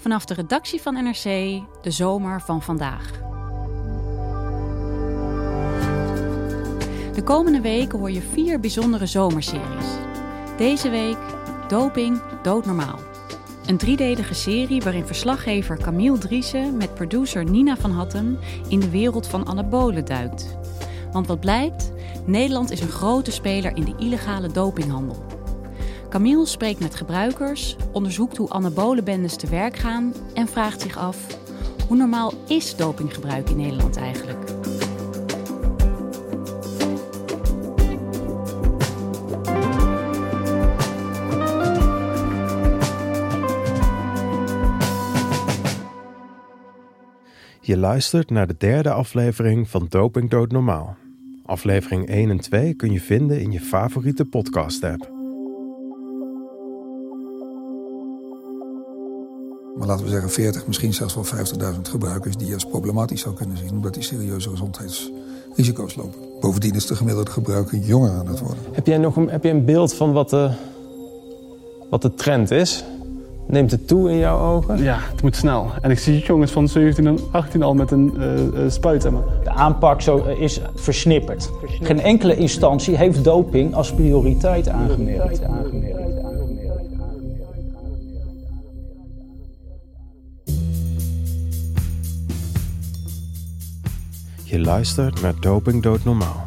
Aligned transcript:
Vanaf 0.00 0.24
de 0.24 0.34
redactie 0.34 0.80
van 0.80 0.94
NRC, 0.94 1.22
de 1.82 1.90
zomer 1.90 2.40
van 2.40 2.62
vandaag. 2.62 3.10
De 7.14 7.22
komende 7.24 7.60
weken 7.60 7.98
hoor 7.98 8.10
je 8.10 8.20
vier 8.20 8.60
bijzondere 8.60 9.06
zomerseries. 9.06 9.86
Deze 10.56 10.90
week 10.90 11.18
Doping 11.68 12.22
Doodnormaal. 12.42 12.98
Een 13.66 13.76
driedelige 13.76 14.34
serie 14.34 14.82
waarin 14.82 15.06
verslaggever 15.06 15.78
Camille 15.78 16.18
Driessen 16.18 16.76
met 16.76 16.94
producer 16.94 17.44
Nina 17.44 17.76
van 17.76 17.90
Hattem 17.90 18.38
in 18.68 18.80
de 18.80 18.90
wereld 18.90 19.26
van 19.26 19.46
anabolen 19.46 20.04
duikt. 20.04 20.56
Want 21.12 21.26
wat 21.26 21.40
blijkt? 21.40 21.92
Nederland 22.26 22.70
is 22.70 22.80
een 22.80 22.88
grote 22.88 23.30
speler 23.30 23.76
in 23.76 23.84
de 23.84 23.94
illegale 23.98 24.48
dopinghandel. 24.48 25.29
Camille 26.10 26.46
spreekt 26.46 26.80
met 26.80 26.94
gebruikers, 26.94 27.76
onderzoekt 27.92 28.36
hoe 28.36 28.50
anabolenbendes 28.50 29.36
te 29.36 29.46
werk 29.46 29.76
gaan 29.76 30.14
en 30.34 30.48
vraagt 30.48 30.80
zich 30.80 30.98
af: 30.98 31.38
hoe 31.88 31.96
normaal 31.96 32.32
is 32.46 32.76
dopinggebruik 32.76 33.50
in 33.50 33.56
Nederland 33.56 33.96
eigenlijk? 33.96 34.50
Je 47.60 47.76
luistert 47.76 48.30
naar 48.30 48.46
de 48.46 48.54
derde 48.58 48.92
aflevering 48.92 49.68
van 49.68 49.86
Doping 49.88 50.30
Dood 50.30 50.52
Normaal. 50.52 50.96
Aflevering 51.44 52.08
1 52.08 52.30
en 52.30 52.40
2 52.40 52.74
kun 52.74 52.92
je 52.92 53.00
vinden 53.00 53.40
in 53.40 53.52
je 53.52 53.60
favoriete 53.60 54.24
podcast-app. 54.24 55.19
Maar 59.80 59.88
laten 59.88 60.04
we 60.04 60.10
zeggen 60.10 60.30
40, 60.30 60.66
misschien 60.66 60.94
zelfs 60.94 61.14
wel 61.14 61.24
50.000 61.24 61.80
gebruikers 61.82 62.36
die 62.36 62.46
je 62.46 62.54
als 62.54 62.64
problematisch 62.64 63.20
zou 63.20 63.34
kunnen 63.34 63.56
zien, 63.56 63.70
omdat 63.70 63.94
die 63.94 64.02
serieuze 64.02 64.50
gezondheidsrisico's 64.50 65.94
lopen. 65.94 66.20
Bovendien 66.40 66.74
is 66.74 66.86
de 66.86 66.94
gemiddelde 66.94 67.30
gebruiker 67.30 67.78
jonger 67.78 68.10
aan 68.10 68.26
het 68.26 68.40
worden. 68.40 68.58
Heb 68.72 68.86
jij 68.86 68.98
nog 68.98 69.16
een, 69.16 69.30
heb 69.30 69.42
jij 69.42 69.52
een 69.52 69.64
beeld 69.64 69.94
van 69.94 70.12
wat 70.12 70.30
de, 70.30 70.50
wat 71.90 72.02
de 72.02 72.14
trend 72.14 72.50
is? 72.50 72.84
Neemt 73.46 73.70
het 73.70 73.88
toe 73.88 74.10
in 74.10 74.16
jouw 74.16 74.38
ogen? 74.38 74.82
Ja, 74.82 74.98
het 75.00 75.22
moet 75.22 75.36
snel. 75.36 75.70
En 75.80 75.90
ik 75.90 75.98
zie 75.98 76.18
jongens 76.18 76.52
van 76.52 76.68
17 76.68 77.06
en 77.06 77.18
18 77.30 77.62
al 77.62 77.74
met 77.74 77.90
een 77.90 78.14
uh, 78.18 78.70
spuit. 78.70 79.02
De 79.02 79.50
aanpak 79.50 80.00
zo, 80.00 80.24
uh, 80.26 80.40
is 80.40 80.60
versnipperd. 80.74 81.50
Geen 81.80 82.00
enkele 82.00 82.36
instantie 82.36 82.96
heeft 82.96 83.24
doping 83.24 83.74
als 83.74 83.92
prioriteit 83.94 84.68
aangemerkt. 84.68 85.40
Je 94.50 94.60
luistert 94.60 95.20
naar 95.20 95.40
Doping 95.40 95.82
Dood 95.82 96.04
Normaal. 96.04 96.42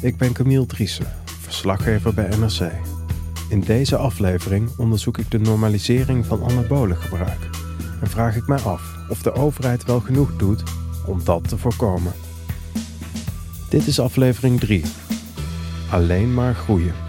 Ik 0.00 0.16
ben 0.16 0.32
Camille 0.32 0.66
Driessen, 0.66 1.06
verslaggever 1.24 2.14
bij 2.14 2.28
NRC. 2.36 2.72
In 3.48 3.60
deze 3.60 3.96
aflevering 3.96 4.70
onderzoek 4.76 5.18
ik 5.18 5.30
de 5.30 5.38
normalisering 5.38 6.26
van 6.26 6.42
anabolengebruik 6.42 7.48
en 8.00 8.06
vraag 8.06 8.36
ik 8.36 8.46
mij 8.46 8.60
af 8.60 8.96
of 9.08 9.22
de 9.22 9.32
overheid 9.32 9.84
wel 9.84 10.00
genoeg 10.00 10.36
doet 10.36 10.62
om 11.06 11.24
dat 11.24 11.48
te 11.48 11.58
voorkomen. 11.58 12.12
Dit 13.68 13.86
is 13.86 14.00
aflevering 14.00 14.60
3. 14.60 14.84
Alleen 15.90 16.34
maar 16.34 16.54
groeien. 16.54 17.07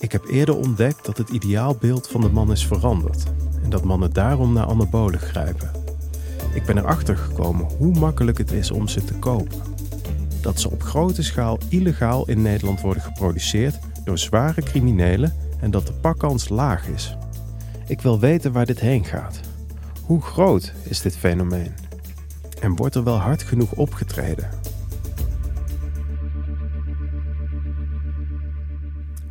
Ik 0.00 0.12
heb 0.12 0.26
eerder 0.28 0.56
ontdekt 0.56 1.04
dat 1.04 1.16
het 1.18 1.28
ideaalbeeld 1.28 2.08
van 2.08 2.20
de 2.20 2.28
man 2.28 2.50
is 2.50 2.66
veranderd 2.66 3.24
en 3.62 3.70
dat 3.70 3.84
mannen 3.84 4.12
daarom 4.12 4.52
naar 4.52 4.66
anabolen 4.66 5.20
grijpen. 5.20 5.70
Ik 6.54 6.64
ben 6.64 6.78
erachter 6.78 7.16
gekomen 7.16 7.66
hoe 7.78 7.98
makkelijk 7.98 8.38
het 8.38 8.52
is 8.52 8.70
om 8.70 8.88
ze 8.88 9.04
te 9.04 9.14
kopen. 9.14 9.58
Dat 10.40 10.60
ze 10.60 10.70
op 10.70 10.82
grote 10.82 11.22
schaal 11.22 11.58
illegaal 11.68 12.28
in 12.28 12.42
Nederland 12.42 12.80
worden 12.80 13.02
geproduceerd 13.02 13.78
door 14.04 14.18
zware 14.18 14.62
criminelen 14.62 15.34
en 15.60 15.70
dat 15.70 15.86
de 15.86 15.92
pakkans 15.92 16.48
laag 16.48 16.88
is. 16.88 17.16
Ik 17.86 18.00
wil 18.00 18.18
weten 18.18 18.52
waar 18.52 18.66
dit 18.66 18.80
heen 18.80 19.04
gaat. 19.04 19.40
Hoe 20.04 20.22
groot 20.22 20.72
is 20.82 21.00
dit 21.00 21.16
fenomeen? 21.16 21.74
En 22.60 22.76
wordt 22.76 22.94
er 22.94 23.04
wel 23.04 23.18
hard 23.18 23.42
genoeg 23.42 23.72
opgetreden? 23.72 24.59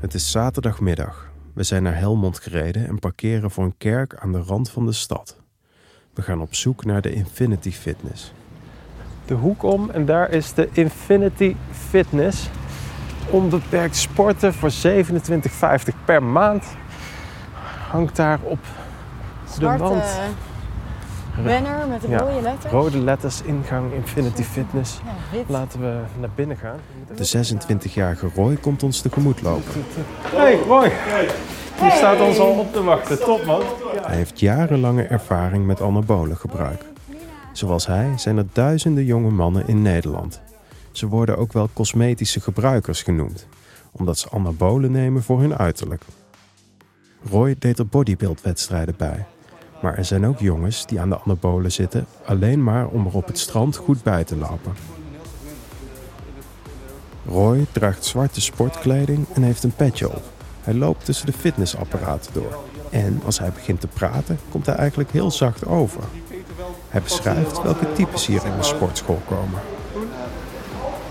Het 0.09 0.17
is 0.17 0.31
zaterdagmiddag. 0.31 1.31
We 1.53 1.63
zijn 1.63 1.83
naar 1.83 1.95
Helmond 1.97 2.39
gereden 2.39 2.87
en 2.87 2.99
parkeren 2.99 3.51
voor 3.51 3.63
een 3.63 3.77
kerk 3.77 4.15
aan 4.15 4.31
de 4.31 4.39
rand 4.39 4.69
van 4.69 4.85
de 4.85 4.91
stad. 4.91 5.37
We 6.13 6.21
gaan 6.21 6.41
op 6.41 6.55
zoek 6.55 6.85
naar 6.85 7.01
de 7.01 7.13
Infinity 7.13 7.71
Fitness. 7.71 8.31
De 9.25 9.33
hoek 9.33 9.63
om 9.63 9.89
en 9.89 10.05
daar 10.05 10.29
is 10.29 10.53
de 10.53 10.69
Infinity 10.71 11.55
Fitness. 11.71 12.49
Onbeperkt 13.31 13.95
sporten 13.95 14.53
voor 14.53 14.71
27,50 14.71 16.05
per 16.05 16.23
maand. 16.23 16.65
Hangt 17.89 18.15
daar 18.15 18.39
op 18.43 18.59
Zwarte 19.49 19.83
de 19.83 19.89
wand. 19.89 20.03
Banner 21.43 21.87
met 21.87 22.01
Ja, 22.07 22.17
rode 22.17 22.41
letters. 22.41 22.71
Rode 22.71 22.97
letters, 22.97 23.41
ingang 23.41 23.93
Infinity 23.93 24.43
Fitness. 24.43 24.99
Laten 25.47 25.79
we 25.79 25.99
naar 26.19 26.29
binnen 26.35 26.57
gaan. 26.57 26.79
De 27.15 27.55
26-jarige 27.55 28.29
Roy 28.35 28.55
komt 28.55 28.83
ons 28.83 29.01
tegemoet 29.01 29.41
lopen. 29.41 29.71
Hey 30.21 30.59
Roy, 30.67 30.91
je 31.81 31.91
staat 31.95 32.19
ons 32.21 32.39
al 32.39 32.51
op 32.51 32.73
te 32.73 32.83
wachten. 32.83 33.19
Top 33.19 33.45
man. 33.45 33.61
Hij 34.01 34.15
heeft 34.15 34.39
jarenlange 34.39 35.03
ervaring 35.03 35.65
met 35.65 35.81
anabolengebruik. 35.81 36.85
Zoals 37.53 37.87
hij 37.87 38.13
zijn 38.15 38.37
er 38.37 38.45
duizenden 38.53 39.05
jonge 39.05 39.29
mannen 39.31 39.67
in 39.67 39.81
Nederland. 39.81 40.41
Ze 40.91 41.07
worden 41.07 41.37
ook 41.37 41.53
wel 41.53 41.69
cosmetische 41.73 42.39
gebruikers 42.39 43.01
genoemd, 43.01 43.47
omdat 43.91 44.17
ze 44.17 44.29
anabolen 44.29 44.91
nemen 44.91 45.23
voor 45.23 45.39
hun 45.39 45.57
uiterlijk. 45.57 46.01
Roy 47.29 47.55
deed 47.59 47.79
er 47.79 47.87
bodybuildwedstrijden 47.87 48.95
bij. 48.97 49.25
Maar 49.81 49.97
er 49.97 50.05
zijn 50.05 50.25
ook 50.25 50.39
jongens 50.39 50.85
die 50.85 50.99
aan 50.99 51.09
de 51.09 51.19
anabolen 51.19 51.71
zitten 51.71 52.05
alleen 52.25 52.63
maar 52.63 52.87
om 52.87 53.05
er 53.05 53.13
op 53.13 53.27
het 53.27 53.39
strand 53.39 53.75
goed 53.75 54.03
bij 54.03 54.23
te 54.23 54.35
lopen. 54.35 54.73
Roy 57.27 57.65
draagt 57.71 58.05
zwarte 58.05 58.41
sportkleding 58.41 59.25
en 59.33 59.43
heeft 59.43 59.63
een 59.63 59.75
petje 59.75 60.09
op. 60.09 60.23
Hij 60.61 60.73
loopt 60.73 61.05
tussen 61.05 61.25
de 61.25 61.33
fitnessapparaten 61.33 62.33
door. 62.33 62.57
En 62.89 63.21
als 63.25 63.39
hij 63.39 63.51
begint 63.51 63.81
te 63.81 63.87
praten, 63.87 64.39
komt 64.51 64.65
hij 64.65 64.75
eigenlijk 64.75 65.11
heel 65.11 65.31
zacht 65.31 65.65
over. 65.65 66.01
Hij 66.89 67.01
beschrijft 67.01 67.61
welke 67.61 67.91
types 67.93 68.25
hier 68.25 68.45
in 68.45 68.57
de 68.57 68.63
sportschool 68.63 69.21
komen. 69.27 69.59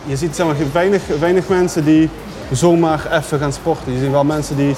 Je 0.06 0.16
ziet 0.16 0.36
zeg 0.36 0.46
maar, 0.46 0.56
weinig, 0.72 1.06
weinig 1.06 1.48
mensen 1.48 1.84
die 1.84 2.10
zomaar 2.52 3.12
even 3.12 3.38
gaan 3.38 3.52
sporten. 3.52 3.92
Je 3.92 3.98
ziet 3.98 4.10
wel 4.10 4.24
mensen 4.24 4.56
die, 4.56 4.74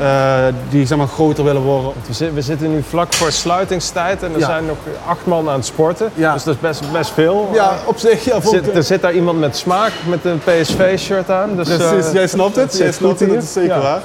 eh, 0.00 0.44
die 0.70 0.86
zeg 0.86 0.98
maar, 0.98 1.06
groter 1.06 1.44
willen 1.44 1.62
worden. 1.62 1.92
We, 2.06 2.12
zitten- 2.12 2.34
we 2.34 2.42
zitten 2.42 2.70
nu 2.70 2.82
vlak 2.82 3.12
voor 3.14 3.32
sluitingstijd 3.32 4.22
en 4.22 4.32
er 4.32 4.38
Ja. 4.38 4.46
zijn 4.46 4.66
nog 4.66 4.76
acht 5.06 5.26
man 5.26 5.48
aan 5.48 5.54
het 5.54 5.64
sporten. 5.64 6.10
Ja. 6.14 6.32
Dus 6.32 6.44
dat 6.44 6.54
is 6.54 6.60
best, 6.60 6.92
best 6.92 7.10
veel. 7.10 7.50
Ja, 7.52 7.76
op 7.86 7.98
zich. 7.98 8.24
Ja, 8.24 8.34
Er 8.34 8.42
zit, 8.42 8.74
er 8.74 8.82
zit 8.82 9.02
daar 9.02 9.12
iemand 9.14 9.38
met 9.40 9.56
smaak 9.56 9.92
met 10.08 10.24
een 10.24 10.38
PSV-shirt 10.38 11.30
aan. 11.30 11.56
Dus, 11.56 11.76
Precies, 11.76 12.12
jij 12.12 12.26
snapt 12.26 12.56
het. 12.56 12.76
Jij 12.76 12.92
snapt 12.92 13.20
het, 13.20 13.28
dat 13.28 13.42
is 13.42 13.52
zeker 13.52 13.74
Ja. 13.76 13.80
waar. 13.82 14.00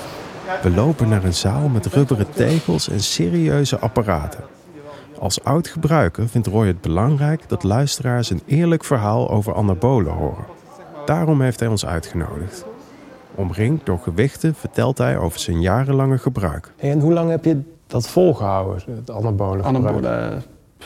We 0.62 0.70
lopen 0.72 1.10
naar 1.10 1.24
een 1.24 1.34
zaal 1.34 1.68
met 1.74 1.86
rubberen 1.86 2.26
tegels 2.34 2.90
en 2.90 3.00
serieuze 3.00 3.80
apparaten. 3.80 4.40
Als 5.20 5.44
oud 5.44 5.68
gebruiker 5.68 6.28
vindt 6.30 6.48
Roy 6.48 6.68
het 6.68 6.82
belangrijk 6.82 7.42
dat 7.50 7.64
luisteraars 7.64 8.30
een 8.30 8.42
eerlijk 8.46 8.84
verhaal 8.84 9.30
over 9.30 9.54
anabolen 9.56 10.14
horen. 10.14 10.46
Daarom 11.06 11.42
heeft 11.42 11.60
hij 11.60 11.70
ons 11.70 11.86
uitgenodigd. 11.86 12.66
Omringd 13.44 13.86
door 13.86 14.00
gewichten 14.00 14.56
vertelt 14.56 14.98
hij 14.98 15.18
over 15.18 15.40
zijn 15.40 15.62
jarenlange 15.62 16.18
gebruik. 16.18 16.72
Hey, 16.78 16.92
en 16.92 17.00
hoe 17.00 17.14
lang 17.14 17.30
heb 17.30 17.46
je 17.46 17.62
dat 17.88 18.08
volgehouden, 18.08 18.84
het 18.96 19.12
anabolen 19.12 19.66
gebruik? 19.66 19.86
Anabolen. 19.88 20.32
eh, 20.32 20.38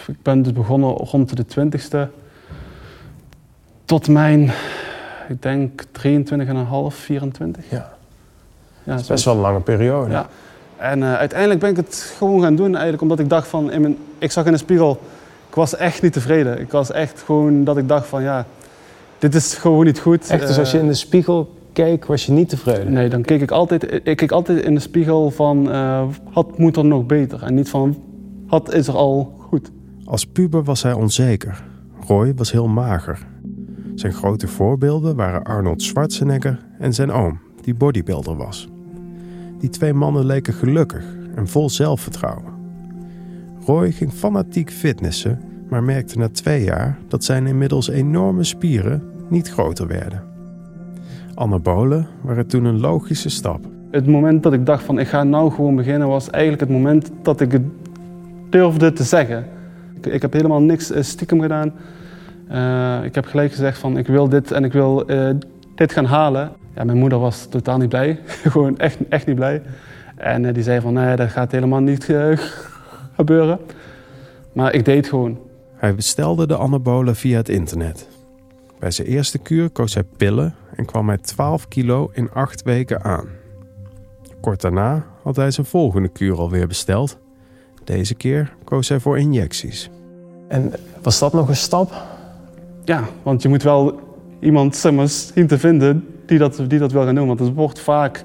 Ik 0.07 0.21
ben 0.21 0.41
dus 0.41 0.53
begonnen 0.53 0.89
rond 0.89 1.35
de 1.37 1.45
20ste. 1.45 2.11
Tot 3.85 4.07
mijn, 4.07 4.51
ik 5.29 5.41
denk 5.41 5.83
23,5, 5.91 6.95
24. 6.95 7.69
Ja. 7.69 7.77
Ja, 8.83 8.91
Dat 8.91 8.99
is 8.99 9.07
best 9.07 9.25
wel 9.25 9.33
een 9.35 9.39
lange 9.39 9.59
periode. 9.59 10.11
Ja. 10.11 10.27
En 10.77 11.03
eh, 11.03 11.13
uiteindelijk 11.13 11.59
ben 11.59 11.69
ik 11.69 11.75
het 11.77 12.13
gewoon 12.17 12.41
gaan 12.41 12.55
doen, 12.55 12.71
eigenlijk 12.71 13.01
omdat 13.01 13.19
ik 13.19 13.29
dacht 13.29 13.47
van, 13.47 13.71
in 13.71 13.81
mijn, 13.81 13.97
ik 14.17 14.31
zag 14.31 14.45
in 14.45 14.51
de 14.51 14.57
spiegel, 14.57 14.99
ik 15.49 15.55
was 15.55 15.75
echt 15.75 16.01
niet 16.01 16.13
tevreden. 16.13 16.59
Ik 16.59 16.71
was 16.71 16.91
echt 16.91 17.21
gewoon 17.25 17.63
dat 17.63 17.77
ik 17.77 17.87
dacht 17.87 18.07
van, 18.07 18.23
ja, 18.23 18.45
dit 19.19 19.35
is 19.35 19.53
gewoon 19.53 19.85
niet 19.85 19.99
goed. 19.99 20.29
Echt, 20.29 20.47
dus 20.47 20.57
als 20.59 20.71
je 20.71 20.77
Eh, 20.77 20.83
in 20.83 20.89
de 20.89 20.95
spiegel 20.95 21.53
keek, 21.73 22.05
was 22.05 22.25
je 22.25 22.31
niet 22.31 22.49
tevreden? 22.49 22.93
Nee, 22.93 23.09
dan 23.09 23.21
keek 23.21 23.41
ik 23.41 23.51
altijd, 23.51 24.07
ik 24.07 24.17
keek 24.17 24.31
altijd 24.31 24.65
in 24.65 24.73
de 24.73 24.79
spiegel 24.79 25.31
van, 25.31 25.71
eh 25.71 26.03
had 26.31 26.57
moet 26.57 26.77
er 26.77 26.85
nog 26.85 27.05
beter? 27.05 27.43
En 27.43 27.53
niet 27.53 27.69
van, 27.69 27.97
had 28.47 28.73
is 28.73 28.87
er 28.87 28.95
al 28.95 29.33
goed? 29.37 29.71
Als 30.05 30.25
puber 30.25 30.63
was 30.63 30.83
hij 30.83 30.93
onzeker. 30.93 31.63
Roy 32.07 32.33
was 32.35 32.51
heel 32.51 32.67
mager. 32.67 33.27
Zijn 33.95 34.13
grote 34.13 34.47
voorbeelden 34.47 35.15
waren 35.15 35.43
Arnold 35.43 35.81
Schwarzenegger 35.81 36.59
en 36.79 36.93
zijn 36.93 37.11
oom, 37.11 37.39
die 37.61 37.75
bodybuilder 37.75 38.35
was. 38.35 38.69
Die 39.59 39.69
twee 39.69 39.93
mannen 39.93 40.25
leken 40.25 40.53
gelukkig 40.53 41.05
en 41.35 41.47
vol 41.47 41.69
zelfvertrouwen. 41.69 42.53
Roy 43.65 43.91
ging 43.91 44.13
fanatiek 44.13 44.71
fitnessen, 44.71 45.41
maar 45.69 45.83
merkte 45.83 46.17
na 46.17 46.29
twee 46.29 46.63
jaar 46.63 46.97
dat 47.07 47.23
zijn 47.23 47.47
inmiddels 47.47 47.89
enorme 47.89 48.43
spieren 48.43 49.03
niet 49.29 49.49
groter 49.49 49.87
werden. 49.87 50.32
Anabolen 51.43 52.07
waren 52.21 52.47
toen 52.47 52.65
een 52.65 52.79
logische 52.79 53.29
stap. 53.29 53.59
Het 53.91 54.07
moment 54.07 54.43
dat 54.43 54.53
ik 54.53 54.65
dacht 54.65 54.83
van, 54.83 54.99
ik 54.99 55.07
ga 55.07 55.23
nou 55.23 55.51
gewoon 55.51 55.75
beginnen, 55.75 56.07
was 56.07 56.29
eigenlijk 56.29 56.61
het 56.61 56.69
moment 56.69 57.11
dat 57.21 57.41
ik 57.41 57.51
het 57.51 57.61
durfde 58.49 58.93
te 58.93 59.03
zeggen. 59.03 59.47
Ik, 59.95 60.05
ik 60.05 60.21
heb 60.21 60.33
helemaal 60.33 60.61
niks 60.61 60.91
eh, 60.91 61.03
stiekem 61.03 61.41
gedaan. 61.41 61.73
Eh, 62.47 63.03
ik 63.03 63.15
heb 63.15 63.25
gelijk 63.25 63.51
gezegd 63.51 63.77
van, 63.77 63.97
ik 63.97 64.07
wil 64.07 64.29
dit 64.29 64.51
en 64.51 64.63
ik 64.63 64.73
wil 64.73 65.07
eh, 65.07 65.29
dit 65.75 65.91
gaan 65.91 66.05
halen. 66.05 66.51
Ja, 66.75 66.83
mijn 66.83 66.97
moeder 66.97 67.19
was 67.19 67.45
totaal 67.45 67.77
niet 67.77 67.89
blij. 67.89 68.19
gewoon 68.53 68.77
echt, 68.77 68.97
echt 69.09 69.25
niet 69.25 69.35
blij. 69.35 69.61
En 70.15 70.53
die 70.53 70.63
zei 70.63 70.81
van, 70.81 70.93
nee, 70.93 71.15
dat 71.15 71.29
gaat 71.29 71.51
helemaal 71.51 71.81
niet 71.81 72.15
gebeuren. 73.15 73.59
Maar 74.53 74.73
ik 74.73 74.85
deed 74.85 74.97
het 74.97 75.07
gewoon. 75.07 75.39
Hij 75.75 75.95
bestelde 75.95 76.47
de 76.47 76.57
anabolen 76.57 77.15
via 77.15 77.37
het 77.37 77.49
internet. 77.49 78.07
Bij 78.79 78.91
zijn 78.91 79.07
eerste 79.07 79.37
kuur 79.37 79.69
koos 79.69 79.93
hij 79.93 80.03
pillen 80.17 80.55
en 80.75 80.85
kwam 80.85 81.07
hij 81.07 81.17
12 81.17 81.67
kilo 81.67 82.09
in 82.13 82.31
8 82.31 82.63
weken 82.63 83.03
aan. 83.03 83.25
Kort 84.41 84.61
daarna 84.61 85.05
had 85.23 85.35
hij 85.35 85.51
zijn 85.51 85.65
volgende 85.65 86.07
kuur 86.07 86.37
alweer 86.37 86.67
besteld. 86.67 87.17
Deze 87.83 88.15
keer 88.15 88.53
koos 88.63 88.89
hij 88.89 88.99
voor 88.99 89.19
injecties. 89.19 89.89
En 90.47 90.73
was 91.01 91.19
dat 91.19 91.33
nog 91.33 91.47
een 91.49 91.55
stap? 91.55 91.93
Ja, 92.83 93.03
want 93.23 93.41
je 93.41 93.49
moet 93.49 93.63
wel 93.63 93.99
iemand 94.39 94.75
zeg 94.75 94.91
maar, 94.93 95.07
zien 95.07 95.47
te 95.47 95.59
vinden 95.59 96.07
die 96.25 96.37
dat, 96.37 96.61
die 96.67 96.79
dat 96.79 96.91
wil 96.91 97.03
gaan 97.03 97.15
doen. 97.15 97.27
Want 97.27 97.39
het 97.39 97.53
wordt 97.53 97.79
vaak 97.79 98.23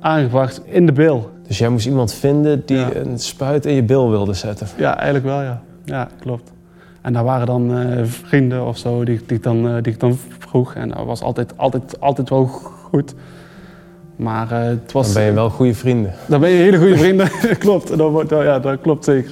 aangebracht 0.00 0.60
in 0.64 0.86
de 0.86 0.92
bil. 0.92 1.30
Dus 1.46 1.58
jij 1.58 1.68
moest 1.68 1.86
iemand 1.86 2.14
vinden 2.14 2.62
die 2.66 2.76
Ja. 2.76 2.94
een 2.94 3.18
spuit 3.18 3.66
in 3.66 3.74
je 3.74 3.82
bil 3.82 4.10
wilde 4.10 4.34
zetten. 4.34 4.66
Ja, 4.76 4.94
eigenlijk 4.96 5.24
wel, 5.24 5.42
ja. 5.42 5.62
Ja, 5.84 6.08
klopt. 6.20 6.52
En 7.02 7.12
daar 7.12 7.24
waren 7.24 7.46
dan 7.46 7.78
eh, 7.78 8.04
vrienden 8.04 8.66
of 8.66 8.78
zo 8.78 9.04
die, 9.04 9.20
die, 9.26 9.36
ik 9.36 9.42
dan, 9.42 9.68
eh, 9.68 9.74
die 9.82 9.92
ik 9.92 10.00
dan 10.00 10.18
vroeg. 10.38 10.74
En 10.74 10.88
dat 10.88 11.04
was 11.06 11.22
altijd, 11.22 11.52
altijd, 11.56 12.00
altijd 12.00 12.28
wel 12.28 12.46
goed. 12.46 13.14
Maar 14.16 14.50
eh, 14.52 14.62
het 14.62 14.92
was... 14.92 15.04
Dan 15.06 15.14
ben 15.14 15.24
je 15.24 15.32
wel 15.32 15.50
goede 15.50 15.74
vrienden. 15.74 16.12
Dan 16.26 16.40
ben 16.40 16.50
je 16.50 16.56
hele 16.56 16.78
goede 16.78 16.96
vrienden. 16.98 17.28
klopt, 17.58 17.88
dat, 17.96 18.10
wordt- 18.10 18.30
ja, 18.30 18.58
dat 18.58 18.80
klopt 18.80 19.04
zeker. 19.04 19.30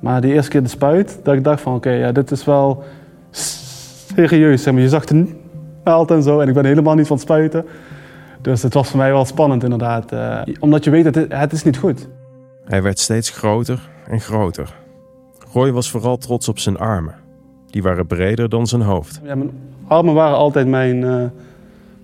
Maar 0.00 0.20
die 0.20 0.32
eerste 0.32 0.50
keer 0.50 0.62
de 0.62 0.68
spuit, 0.68 1.18
dat 1.22 1.34
ik 1.34 1.44
dacht 1.44 1.60
van 1.60 1.74
oké, 1.74 1.90
ja, 1.90 2.12
dit 2.12 2.30
is 2.30 2.44
wel 2.44 2.82
serieus. 3.30 4.62
Zeg 4.62 4.72
maar. 4.72 4.82
Je 4.82 4.88
zag 4.88 5.04
de 5.04 5.34
naald 5.84 6.10
en 6.10 6.22
zo 6.22 6.40
en 6.40 6.48
ik 6.48 6.54
ben 6.54 6.64
helemaal 6.64 6.94
niet 6.94 7.06
van 7.06 7.16
het 7.16 7.24
spuiten. 7.24 7.64
Dus 8.42 8.62
het 8.62 8.74
was 8.74 8.88
voor 8.88 8.98
mij 8.98 9.12
wel 9.12 9.24
spannend 9.24 9.62
inderdaad. 9.62 10.12
eh, 10.12 10.40
omdat 10.58 10.84
je 10.84 10.90
weet, 10.90 11.04
het, 11.04 11.16
is- 11.16 11.24
het 11.28 11.52
is 11.52 11.62
niet 11.64 11.76
goed. 11.78 12.08
Hij 12.64 12.82
werd 12.82 12.98
steeds 12.98 13.30
groter 13.30 13.88
en 14.08 14.20
groter. 14.20 14.74
Roy 15.56 15.72
was 15.72 15.90
vooral 15.90 16.16
trots 16.16 16.48
op 16.48 16.58
zijn 16.58 16.78
armen. 16.78 17.14
Die 17.66 17.82
waren 17.82 18.06
breder 18.06 18.48
dan 18.48 18.66
zijn 18.66 18.82
hoofd. 18.82 19.20
Ja, 19.24 19.34
mijn 19.34 19.50
armen 19.86 20.14
waren 20.14 20.36
altijd 20.36 20.66
mijn 20.66 21.04
eh, 21.04 21.24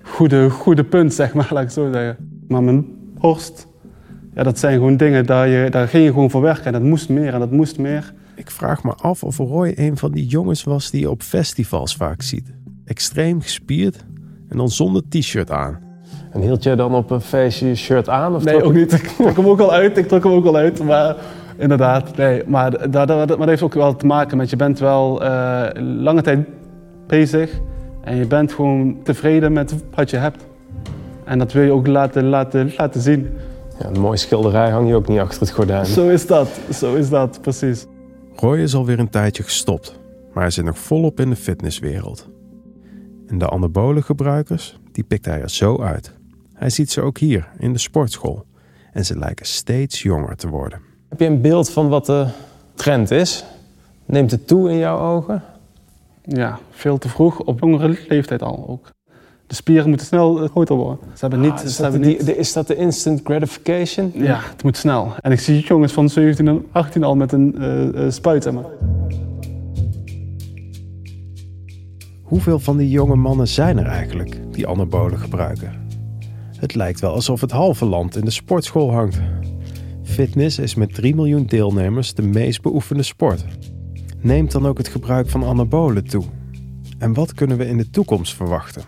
goede, 0.02 0.50
goede 0.50 0.84
punt, 0.84 1.14
zeg 1.14 1.34
maar, 1.34 1.48
laat 1.54 1.62
ik 1.62 1.70
zo 1.70 1.92
zeggen. 1.92 2.16
Maar 2.48 2.62
mijn 2.62 2.86
borst, 3.18 3.66
ja, 4.34 4.42
dat 4.42 4.58
zijn 4.58 4.74
gewoon 4.74 4.96
dingen, 4.96 5.26
daar, 5.26 5.48
je, 5.48 5.70
daar 5.70 5.88
ging 5.88 6.04
je 6.04 6.10
gewoon 6.10 6.30
voor 6.30 6.40
werken. 6.40 6.64
En 6.64 6.72
dat 6.72 6.82
moest 6.82 7.08
meer 7.08 7.34
en 7.34 7.38
dat 7.40 7.50
moest 7.50 7.78
meer. 7.78 8.12
Ik 8.34 8.50
vraag 8.50 8.82
me 8.82 8.94
af 8.94 9.24
of 9.24 9.38
Roy 9.38 9.72
een 9.76 9.96
van 9.96 10.12
die 10.12 10.26
jongens 10.26 10.64
was 10.64 10.90
die 10.90 11.00
je 11.00 11.10
op 11.10 11.22
festivals 11.22 11.96
vaak 11.96 12.22
ziet. 12.22 12.52
Extreem 12.84 13.40
gespierd 13.40 14.04
en 14.48 14.56
dan 14.56 14.68
zonder 14.68 15.02
t-shirt 15.08 15.50
aan. 15.50 15.78
En 16.30 16.40
hield 16.40 16.62
jij 16.62 16.76
dan 16.76 16.94
op 16.94 17.10
een 17.10 17.20
feestje 17.20 17.68
je 17.68 17.74
shirt 17.74 18.08
aan? 18.08 18.34
Of 18.34 18.44
Nee, 18.44 18.62
ook 18.62 18.74
niet. 18.74 18.92
Ik 18.92 19.06
trok 19.06 19.36
hem 19.36 19.46
ook 19.46 19.60
al 19.60 19.72
uit. 19.72 19.96
Ik 19.96 20.08
trok 20.08 20.22
hem 20.22 20.32
ook 20.32 20.46
al 20.46 20.56
uit. 20.56 20.84
Maar 20.84 21.16
inderdaad, 21.62 22.16
nee. 22.16 22.42
Maar 22.46 22.70
dat, 22.70 22.92
dat, 22.92 23.08
dat, 23.08 23.28
maar 23.28 23.38
dat 23.38 23.48
heeft 23.48 23.62
ook 23.62 23.74
wel 23.74 23.96
te 23.96 24.06
maken 24.06 24.36
met 24.36 24.50
je 24.50 24.56
bent 24.56 24.78
wel 24.78 25.22
eh, 25.22 25.68
lange 25.82 26.22
tijd 26.22 26.46
bezig. 27.06 27.60
En 28.00 28.16
je 28.16 28.26
bent 28.26 28.52
gewoon 28.52 29.02
tevreden 29.02 29.52
met 29.52 29.74
wat 29.94 30.10
je 30.10 30.16
hebt. 30.16 30.46
En 31.24 31.38
dat 31.38 31.52
wil 31.52 31.62
je 31.62 31.70
ook 31.70 31.86
laten, 31.86 32.24
laten, 32.24 32.72
laten 32.76 33.00
zien. 33.00 33.28
Ja, 33.78 33.86
een 33.86 34.00
mooie 34.00 34.16
schilderij 34.16 34.70
hang 34.70 34.88
je 34.88 34.94
ook 34.94 35.08
niet 35.08 35.18
achter 35.18 35.40
het 35.40 35.50
gordijn. 35.50 35.86
Zo 35.86 36.08
is 36.08 36.26
dat. 36.26 36.48
Zo 36.72 36.94
is 36.94 37.08
dat, 37.08 37.38
precies. 37.40 37.86
Roy 38.36 38.58
is 38.58 38.74
alweer 38.74 38.98
een 38.98 39.10
tijdje 39.10 39.42
gestopt, 39.42 40.00
maar 40.32 40.42
hij 40.42 40.52
zit 40.52 40.64
nog 40.64 40.78
volop 40.78 41.20
in 41.20 41.30
de 41.30 41.36
fitnesswereld. 41.36 42.28
En 43.26 43.38
de 43.38 43.50
anabole 43.50 44.02
gebruikers, 44.02 44.80
die 44.92 45.04
pikt 45.04 45.24
hij 45.24 45.40
er 45.40 45.50
zo 45.50 45.80
uit. 45.80 46.12
Hij 46.54 46.70
ziet 46.70 46.90
ze 46.90 47.00
ook 47.00 47.18
hier 47.18 47.48
in 47.58 47.72
de 47.72 47.78
sportschool. 47.78 48.44
En 48.92 49.04
ze 49.04 49.18
lijken 49.18 49.46
steeds 49.46 50.02
jonger 50.02 50.36
te 50.36 50.48
worden. 50.48 50.91
Heb 51.12 51.20
je 51.20 51.26
een 51.26 51.40
beeld 51.40 51.70
van 51.70 51.88
wat 51.88 52.06
de 52.06 52.26
trend 52.74 53.10
is? 53.10 53.44
Neemt 54.06 54.30
het 54.30 54.46
toe 54.46 54.70
in 54.70 54.76
jouw 54.76 54.98
ogen? 54.98 55.42
Ja, 56.24 56.58
veel 56.70 56.98
te 56.98 57.08
vroeg. 57.08 57.40
Op 57.40 57.60
jongere 57.60 57.98
leeftijd 58.08 58.42
al 58.42 58.64
ook. 58.68 58.90
De 59.46 59.54
spieren 59.54 59.88
moeten 59.88 60.06
snel 60.06 60.42
eh, 60.42 60.48
groter 60.50 60.76
worden. 60.76 60.98
Ze 61.12 61.18
hebben 61.20 61.40
niet... 61.40 61.50
Ah, 61.52 61.64
is, 61.64 61.76
ze 61.76 61.82
dat 61.82 61.92
hebben 61.92 62.00
de, 62.00 62.06
niet 62.16 62.26
die- 62.26 62.36
is 62.36 62.52
dat 62.52 62.66
de 62.66 62.76
instant 62.76 63.20
gratification? 63.24 64.10
Ja, 64.14 64.40
het 64.50 64.62
moet 64.62 64.76
snel. 64.76 65.12
En 65.20 65.32
ik 65.32 65.40
zie 65.40 65.60
jongens 65.60 65.92
van 65.92 66.08
17 66.08 66.48
en 66.48 66.66
18 66.72 67.04
al 67.04 67.16
met 67.16 67.32
een 67.32 67.54
eh, 67.58 68.04
eh, 68.06 68.10
spuit. 68.12 68.42
Zeg 68.42 68.52
maar. 68.52 68.64
Hoeveel 72.22 72.58
van 72.58 72.76
die 72.76 72.90
jonge 72.90 73.16
mannen 73.16 73.48
zijn 73.48 73.78
er 73.78 73.86
eigenlijk 73.86 74.40
die 74.50 74.66
anabolen 74.66 75.18
gebruiken? 75.18 75.72
Het 76.56 76.74
lijkt 76.74 77.00
wel 77.00 77.12
alsof 77.14 77.40
het 77.40 77.50
halve 77.50 77.84
land 77.84 78.16
in 78.16 78.24
de 78.24 78.30
sportschool 78.30 78.92
hangt. 78.92 79.20
Fitness 80.12 80.58
is 80.58 80.74
met 80.74 80.94
3 80.94 81.14
miljoen 81.14 81.46
deelnemers 81.46 82.14
de 82.14 82.22
meest 82.22 82.62
beoefende 82.62 83.02
sport. 83.02 83.44
Neemt 84.20 84.52
dan 84.52 84.66
ook 84.66 84.78
het 84.78 84.88
gebruik 84.88 85.28
van 85.28 85.44
anabolen 85.44 86.08
toe? 86.08 86.24
En 86.98 87.14
wat 87.14 87.34
kunnen 87.34 87.56
we 87.56 87.66
in 87.66 87.76
de 87.76 87.90
toekomst 87.90 88.34
verwachten? 88.34 88.82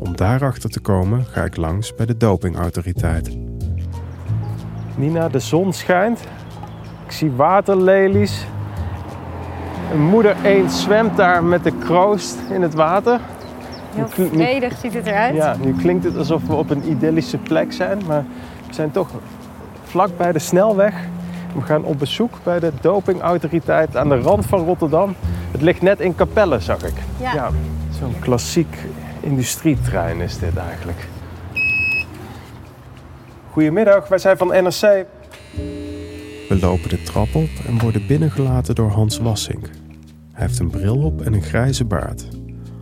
Om 0.00 0.16
daarachter 0.16 0.70
te 0.70 0.80
komen 0.80 1.24
ga 1.24 1.44
ik 1.44 1.56
langs 1.56 1.94
bij 1.94 2.06
de 2.06 2.16
dopingautoriteit. 2.16 3.36
Nina, 4.96 5.28
de 5.28 5.38
zon 5.38 5.72
schijnt. 5.72 6.20
Ik 7.06 7.12
zie 7.12 7.30
waterlelies. 7.30 8.46
Een 9.92 10.02
moeder 10.02 10.36
eend 10.44 10.72
zwemt 10.72 11.16
daar 11.16 11.44
met 11.44 11.64
de 11.64 11.72
kroost 11.78 12.38
in 12.52 12.62
het 12.62 12.74
water. 12.74 13.20
Heel 13.94 14.08
vredig 14.08 14.78
ziet 14.78 14.94
het 14.94 15.06
eruit. 15.06 15.34
Ja, 15.34 15.56
nu 15.64 15.74
klinkt 15.74 16.04
het 16.04 16.16
alsof 16.16 16.46
we 16.46 16.54
op 16.54 16.70
een 16.70 16.90
idyllische 16.90 17.38
plek 17.38 17.72
zijn, 17.72 17.98
maar 18.06 18.24
we 18.66 18.74
zijn 18.74 18.90
toch 18.90 19.08
vlak 19.90 20.16
bij 20.16 20.32
de 20.32 20.38
snelweg. 20.38 20.94
We 21.54 21.60
gaan 21.60 21.84
op 21.84 21.98
bezoek 21.98 22.38
bij 22.42 22.60
de 22.60 22.72
dopingautoriteit 22.80 23.96
aan 23.96 24.08
de 24.08 24.20
rand 24.20 24.46
van 24.46 24.64
Rotterdam. 24.64 25.14
Het 25.50 25.62
ligt 25.62 25.82
net 25.82 26.00
in 26.00 26.14
Capelle, 26.14 26.60
zag 26.60 26.82
ik. 26.82 26.94
Ja. 27.20 27.50
Zo'n 27.98 28.14
klassiek 28.20 28.76
industrietrein 29.20 30.20
is 30.20 30.38
dit 30.38 30.56
eigenlijk. 30.56 31.08
Goedemiddag, 33.50 34.08
wij 34.08 34.18
zijn 34.18 34.36
van 34.36 34.48
NRC. 34.48 35.06
We 36.48 36.58
lopen 36.60 36.88
de 36.88 37.02
trap 37.02 37.34
op 37.34 37.50
en 37.66 37.78
worden 37.78 38.06
binnengelaten 38.06 38.74
door 38.74 38.90
Hans 38.90 39.18
Wassink. 39.18 39.70
Hij 40.32 40.46
heeft 40.46 40.58
een 40.58 40.70
bril 40.70 40.96
op 40.96 41.22
en 41.22 41.32
een 41.32 41.42
grijze 41.42 41.84
baard. 41.84 42.28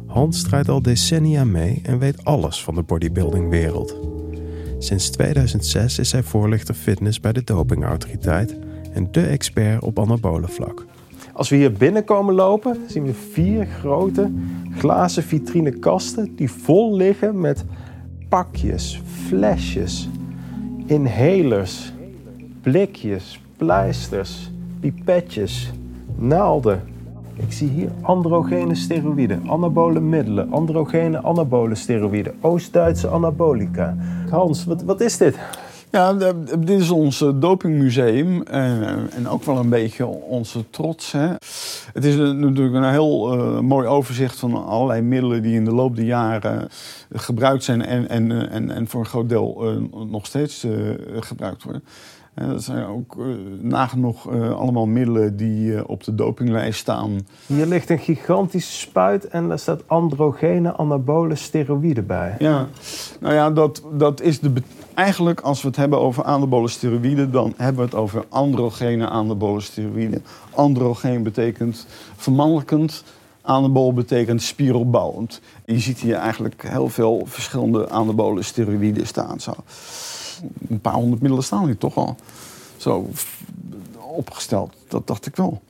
Hans 0.07 0.43
draait 0.43 0.69
al 0.69 0.83
decennia 0.83 1.45
mee 1.45 1.81
en 1.83 1.99
weet 1.99 2.25
alles 2.25 2.63
van 2.65 2.75
de 2.75 2.83
bodybuildingwereld. 2.83 4.18
Sinds 4.79 5.11
2006 5.11 5.99
is 5.99 6.13
hij 6.13 6.23
voorlichter 6.23 6.75
fitness 6.75 7.21
bij 7.21 7.33
de 7.33 7.45
dopingautoriteit 7.45 8.57
en 8.93 9.09
de 9.11 9.27
expert 9.27 9.83
op 9.83 9.99
anabole 9.99 10.49
vlak. 10.49 10.87
Als 11.33 11.49
we 11.49 11.57
hier 11.57 11.73
binnenkomen 11.73 12.35
lopen, 12.35 12.77
zien 12.87 13.05
we 13.05 13.15
vier 13.33 13.67
grote 13.67 14.31
glazen 14.77 15.23
vitrinekasten 15.23 16.37
die 16.37 16.51
vol 16.51 16.97
liggen 16.97 17.41
met 17.41 17.65
pakjes, 18.29 19.03
flesjes, 19.27 20.09
inhalers, 20.87 21.93
blikjes, 22.63 23.41
pleisters, 23.57 24.51
pipetjes, 24.81 25.73
naalden. 26.17 26.83
Ik 27.41 27.53
zie 27.53 27.69
hier 27.69 27.91
androgene 28.03 28.75
steroïden, 28.75 29.43
anabole 29.51 30.01
middelen, 30.01 30.51
androgene 30.53 31.23
anabole 31.23 31.75
steroïden, 31.75 32.35
Oost-Duitse 32.41 33.09
anabolica. 33.09 33.97
Hans, 34.31 34.65
wat, 34.65 34.83
wat 34.83 35.01
is 35.01 35.17
dit? 35.17 35.39
Ja, 35.91 36.13
de- 36.15 36.45
dit 36.59 36.81
is 36.81 36.91
ons 36.91 37.23
eh, 37.23 37.29
dopingmuseum 37.35 38.43
eh, 38.43 38.81
en 39.17 39.29
ook 39.29 39.45
wel 39.45 39.57
een 39.59 39.69
beetje 39.69 40.07
onze 40.07 40.71
trots. 40.71 41.13
Hè. 41.13 41.29
Het 41.93 42.05
is 42.05 42.17
natuurlijk 42.17 42.75
een 42.75 42.91
heel 42.91 43.33
eh, 43.33 43.61
mooi 43.61 43.87
overzicht 43.87 44.39
van 44.39 44.67
allerlei 44.67 45.01
middelen 45.03 45.43
die 45.43 45.55
in 45.55 45.65
de 45.65 45.75
loop 45.75 45.97
der 45.97 46.05
jaren 46.05 46.69
gebruikt 47.13 47.65
zijn 47.65 47.85
en, 47.85 48.09
en, 48.09 48.31
eh, 48.33 48.55
en, 48.57 48.71
en 48.71 48.87
voor 48.89 49.01
een 49.01 49.07
groot 49.07 49.29
deel 49.29 49.65
eh, 49.69 50.01
nog 50.11 50.27
steeds 50.27 50.65
eh, 50.65 50.71
gebruikt 51.21 51.63
worden. 51.63 51.83
Dat 52.47 52.63
zijn 52.63 52.87
ook 52.87 53.17
eh, 53.19 53.25
nagenoeg 53.61 54.33
eh, 54.33 54.59
allemaal 54.59 54.87
middelen 54.87 55.37
die 55.37 55.77
eh, 55.77 55.83
op 55.87 56.05
de 56.05 56.15
dopinglijst 56.15 56.79
staan. 56.79 57.27
Hier 57.47 57.67
ligt 57.67 57.91
een 57.91 57.99
gigantische 57.99 58.73
spuit 58.73 59.29
en 59.29 59.49
daar 59.49 59.59
staat 59.59 59.89
androgene 59.89 60.77
anabole 60.77 61.35
steroïden 61.35 62.07
bij. 62.07 62.35
Ja, 62.39 62.69
nou 63.21 63.35
ja, 63.35 63.51
dat, 63.51 63.83
dat 63.93 64.21
is 64.21 64.41
de. 64.41 64.53
Eigenlijk, 64.95 65.41
als 65.41 65.63
we 65.63 65.69
het 65.69 65.77
hebben 65.77 66.01
over 66.01 66.25
anabole 66.25 66.69
steroïden, 66.69 67.31
dan 67.31 67.55
hebben 67.57 67.77
we 67.77 67.89
het 67.91 67.99
over 67.99 68.25
androgene 68.29 69.09
anabole 69.09 69.61
steroïden. 69.61 70.25
Androgeen 70.51 71.23
betekent 71.23 71.87
vermannelijkend, 72.17 73.05
anabol 73.43 73.93
betekent 73.93 74.43
spieropbouwend. 74.43 75.41
Je 75.65 75.79
ziet 75.79 75.99
hier 75.99 76.17
eigenlijk 76.17 76.65
heel 76.69 76.89
veel 76.89 77.23
verschillende 77.27 77.89
anabole 77.89 78.43
steroïden 78.43 79.07
staan. 79.07 79.41
Zo. 79.41 79.53
Een 80.69 80.81
paar 80.81 80.93
honderd 80.93 81.21
middelen 81.21 81.45
staan 81.45 81.65
hier 81.65 81.79
toch 81.79 81.97
al. 81.97 82.17
Zo 82.77 83.11
opgesteld, 84.01 84.77
dat 84.89 85.07
dacht 85.07 85.27
ik 85.27 85.37
wel. 85.37 85.63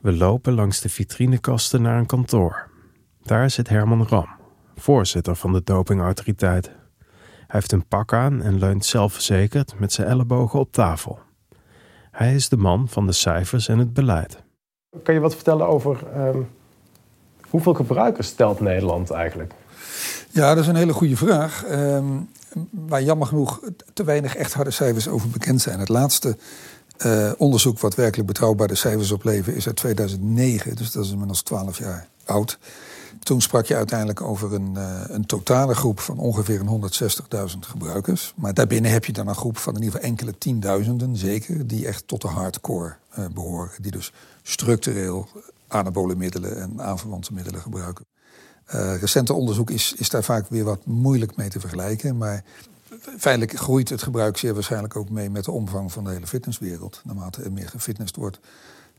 We 0.00 0.12
lopen 0.12 0.52
langs 0.52 0.80
de 0.80 0.88
vitrinekasten 0.88 1.82
naar 1.82 1.98
een 1.98 2.06
kantoor. 2.06 2.68
Daar 3.22 3.50
zit 3.50 3.68
Herman 3.68 4.06
Ram, 4.06 4.28
voorzitter 4.76 5.36
van 5.36 5.52
de 5.52 5.62
dopingautoriteit. 5.64 6.66
Hij 6.66 7.60
heeft 7.60 7.72
een 7.72 7.86
pak 7.86 8.12
aan 8.12 8.42
en 8.42 8.58
leunt 8.58 8.84
zelfverzekerd 8.84 9.78
met 9.78 9.92
zijn 9.92 10.08
ellebogen 10.08 10.58
op 10.60 10.72
tafel. 10.72 11.18
Hij 12.10 12.34
is 12.34 12.48
de 12.48 12.56
man 12.56 12.88
van 12.88 13.06
de 13.06 13.12
cijfers 13.12 13.68
en 13.68 13.78
het 13.78 13.92
beleid. 13.92 14.42
Kan 15.02 15.14
je 15.14 15.20
wat 15.20 15.34
vertellen 15.34 15.66
over 15.66 16.06
ehm, 16.14 16.38
hoeveel 17.48 17.74
gebruikers 17.74 18.32
telt 18.32 18.60
Nederland 18.60 19.10
eigenlijk? 19.10 19.52
Ja, 20.32 20.54
dat 20.54 20.62
is 20.62 20.68
een 20.68 20.76
hele 20.76 20.92
goede 20.92 21.16
vraag. 21.16 21.64
Ehm, 21.64 22.06
waar 22.70 23.02
jammer 23.02 23.26
genoeg 23.26 23.60
te 23.92 24.04
weinig 24.04 24.36
echt 24.36 24.52
harde 24.52 24.70
cijfers 24.70 25.08
over 25.08 25.28
bekend 25.28 25.60
zijn. 25.60 25.78
Het 25.78 25.88
laatste 25.88 26.36
eh, 26.96 27.32
onderzoek 27.36 27.78
wat 27.78 27.94
werkelijk 27.94 28.28
betrouwbare 28.28 28.74
cijfers 28.74 29.10
opleveren 29.10 29.56
is 29.56 29.66
uit 29.66 29.76
2009. 29.76 30.76
Dus 30.76 30.90
dat 30.92 31.04
is 31.04 31.10
inmiddels 31.10 31.42
12 31.42 31.78
jaar 31.78 32.08
oud. 32.24 32.58
Toen 33.18 33.40
sprak 33.40 33.66
je 33.66 33.76
uiteindelijk 33.76 34.20
over 34.20 34.52
een, 34.52 34.76
eh, 34.76 35.00
een 35.06 35.26
totale 35.26 35.74
groep 35.74 36.00
van 36.00 36.18
ongeveer 36.18 36.60
een 36.60 36.66
160.000 36.66 37.66
gebruikers. 37.66 38.32
Maar 38.36 38.54
daarbinnen 38.54 38.90
heb 38.90 39.04
je 39.04 39.12
dan 39.12 39.28
een 39.28 39.34
groep 39.34 39.58
van 39.58 39.74
in 39.74 39.82
ieder 39.82 39.94
geval 39.94 40.10
enkele 40.10 40.38
tienduizenden, 40.38 41.16
zeker, 41.16 41.66
die 41.66 41.86
echt 41.86 42.08
tot 42.08 42.22
de 42.22 42.28
hardcore 42.28 42.96
eh, 43.10 43.24
behoren. 43.34 43.70
Die 43.80 43.90
dus 43.90 44.12
structureel 44.42 45.28
anabole 45.68 46.14
middelen 46.14 46.60
en 46.60 46.82
aanverwante 46.82 47.32
middelen 47.32 47.60
gebruiken. 47.60 48.04
Eh, 48.72 48.96
recente 49.00 49.32
onderzoek 49.32 49.70
is, 49.70 49.94
is 49.96 50.08
daar 50.08 50.22
vaak 50.22 50.48
weer 50.48 50.64
wat 50.64 50.86
moeilijk 50.86 51.36
mee 51.36 51.48
te 51.48 51.60
vergelijken. 51.60 52.16
Maar 52.16 52.44
feitelijk 53.18 53.58
groeit 53.58 53.88
het 53.88 54.02
gebruik 54.02 54.36
zeer 54.36 54.54
waarschijnlijk 54.54 54.96
ook 54.96 55.10
mee 55.10 55.30
met 55.30 55.44
de 55.44 55.50
omvang 55.50 55.92
van 55.92 56.04
de 56.04 56.10
hele 56.10 56.26
fitnesswereld. 56.26 57.00
Naarmate 57.04 57.42
er 57.42 57.52
meer 57.52 57.68
gefitnessd 57.68 58.16
wordt, 58.16 58.40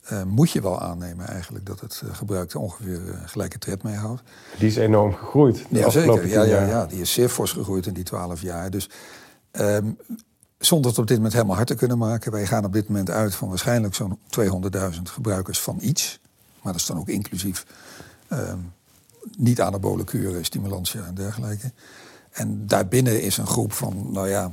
eh, 0.04 0.24
moet 0.24 0.52
je 0.52 0.62
wel 0.62 0.82
aannemen 0.82 1.28
eigenlijk 1.28 1.66
dat 1.66 1.80
het 1.80 2.02
eh, 2.06 2.16
gebruik 2.16 2.52
er 2.52 2.60
ongeveer 2.60 3.02
gelijke 3.26 3.58
tred 3.58 3.84
mee 3.84 3.96
houdt. 3.96 4.22
Die 4.58 4.68
is 4.68 4.76
enorm 4.76 5.14
gegroeid 5.14 5.66
Ja, 5.70 5.90
zeker. 5.90 6.28
Ja, 6.28 6.44
ja, 6.44 6.68
ja, 6.68 6.86
die 6.86 7.02
is 7.02 7.14
zeer 7.14 7.30
fors 7.30 7.52
gegroeid 7.52 7.86
in 7.86 7.94
die 7.94 8.04
twaalf 8.04 8.42
jaar. 8.42 8.70
Dus 8.70 8.90
ehm, 9.52 9.92
zonder 10.58 10.90
het 10.90 11.00
op 11.00 11.08
dit 11.08 11.18
moment 11.18 11.34
helemaal 11.34 11.56
hard 11.56 11.68
te 11.68 11.76
kunnen 11.76 11.98
maken. 11.98 12.32
Wij 12.32 12.46
gaan 12.46 12.66
op 12.66 12.74
dit 12.74 12.88
moment 12.88 13.10
uit 13.10 13.36
van 13.36 13.50
waarschijnlijk 13.50 13.96
zo'n 13.96 14.20
200.000 14.28 15.10
gebruikers 15.10 15.62
van 15.62 15.78
iets. 15.82 16.20
Maar 16.62 16.72
dat 16.72 16.82
is 16.82 16.88
dan 16.88 16.98
ook 16.98 17.10
inclusief 17.10 17.66
ehm, 18.28 18.58
niet 19.38 19.62
anabole 19.62 20.04
kuren, 20.04 20.46
stimulantia 20.46 21.06
en 21.06 21.16
dergelijke. 21.16 21.72
En 22.32 22.68
daarbinnen 22.68 23.22
is 23.22 23.38
een 23.38 23.48
groep 23.48 23.74
van, 23.74 24.12
nou 24.12 24.30
ja, 24.30 24.44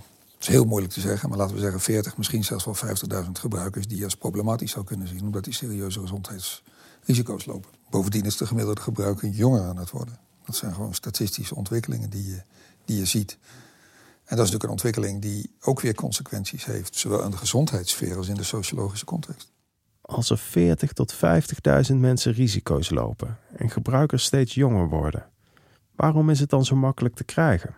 het 0.41 0.49
is 0.49 0.55
heel 0.55 0.65
moeilijk 0.65 0.93
te 0.93 1.01
zeggen, 1.01 1.29
maar 1.29 1.39
laten 1.39 1.55
we 1.55 1.61
zeggen 1.61 1.81
40, 1.81 2.17
misschien 2.17 2.45
zelfs 2.45 2.65
wel 2.65 2.77
50.000 3.25 3.31
gebruikers 3.33 3.87
die 3.87 3.99
je 3.99 4.05
als 4.05 4.17
problematisch 4.17 4.71
zou 4.71 4.85
kunnen 4.85 5.09
zien, 5.09 5.23
omdat 5.23 5.45
die 5.45 5.55
serieuze 5.55 6.01
gezondheidsrisico's 6.01 7.45
lopen. 7.45 7.71
Bovendien 7.91 8.25
is 8.25 8.37
de 8.37 8.47
gemiddelde 8.47 8.81
gebruiker 8.81 9.29
jonger 9.29 9.63
aan 9.63 9.77
het 9.77 9.91
worden. 9.91 10.19
Dat 10.45 10.57
zijn 10.57 10.75
gewoon 10.75 10.95
statistische 10.95 11.55
ontwikkelingen 11.55 12.11
die 12.11 12.27
je, 12.27 12.43
die 12.85 12.99
je 12.99 13.05
ziet. 13.05 13.39
En 14.25 14.37
dat 14.37 14.47
is 14.47 14.53
natuurlijk 14.53 14.65
een 14.65 14.71
ontwikkeling 14.71 15.23
die 15.23 15.51
ook 15.61 15.81
weer 15.81 15.95
consequenties 15.95 16.65
heeft, 16.65 16.97
zowel 16.97 17.23
in 17.23 17.31
de 17.31 17.37
gezondheidssfeer 17.37 18.17
als 18.17 18.29
in 18.29 18.35
de 18.35 18.43
sociologische 18.43 19.05
context. 19.05 19.53
Als 20.11 20.31
er 20.31 20.39
40 20.39 20.93
tot 20.93 21.15
50.000 21.91 21.95
mensen 21.97 22.33
risico's 22.33 22.91
lopen 22.91 23.39
en 23.57 23.71
gebruikers 23.71 24.25
steeds 24.25 24.55
jonger 24.55 24.89
worden, 24.89 25.27
waarom 25.97 26.31
is 26.31 26.41
het 26.41 26.51
dan 26.51 26.65
zo 26.65 26.77
makkelijk 26.77 27.15
te 27.15 27.25
krijgen? 27.25 27.75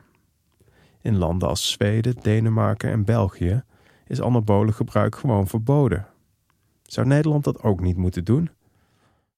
In 1.01 1.17
landen 1.17 1.49
als 1.49 1.71
Zweden, 1.71 2.17
Denemarken 2.23 2.91
en 2.91 3.05
België 3.05 3.63
is 4.07 4.21
anabole 4.21 4.73
gebruik 4.73 5.17
gewoon 5.17 5.49
verboden. 5.49 6.07
Zou 6.83 7.07
Nederland 7.07 7.45
dat 7.45 7.63
ook 7.63 7.81
niet 7.81 7.97
moeten 7.97 8.25
doen? 8.25 8.51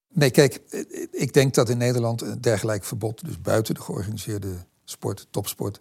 Nee, 0.09 0.31
kijk, 0.31 0.61
ik 1.11 1.33
denk 1.33 1.55
dat 1.55 1.69
in 1.69 1.79
Nederland 1.79 2.21
een 2.21 2.41
dergelijk 2.41 2.85
verbod, 2.85 3.25
dus 3.25 3.41
buiten 3.41 3.75
de 3.75 3.81
georganiseerde 3.81 4.57
sport, 4.85 5.27
topsport, 5.31 5.81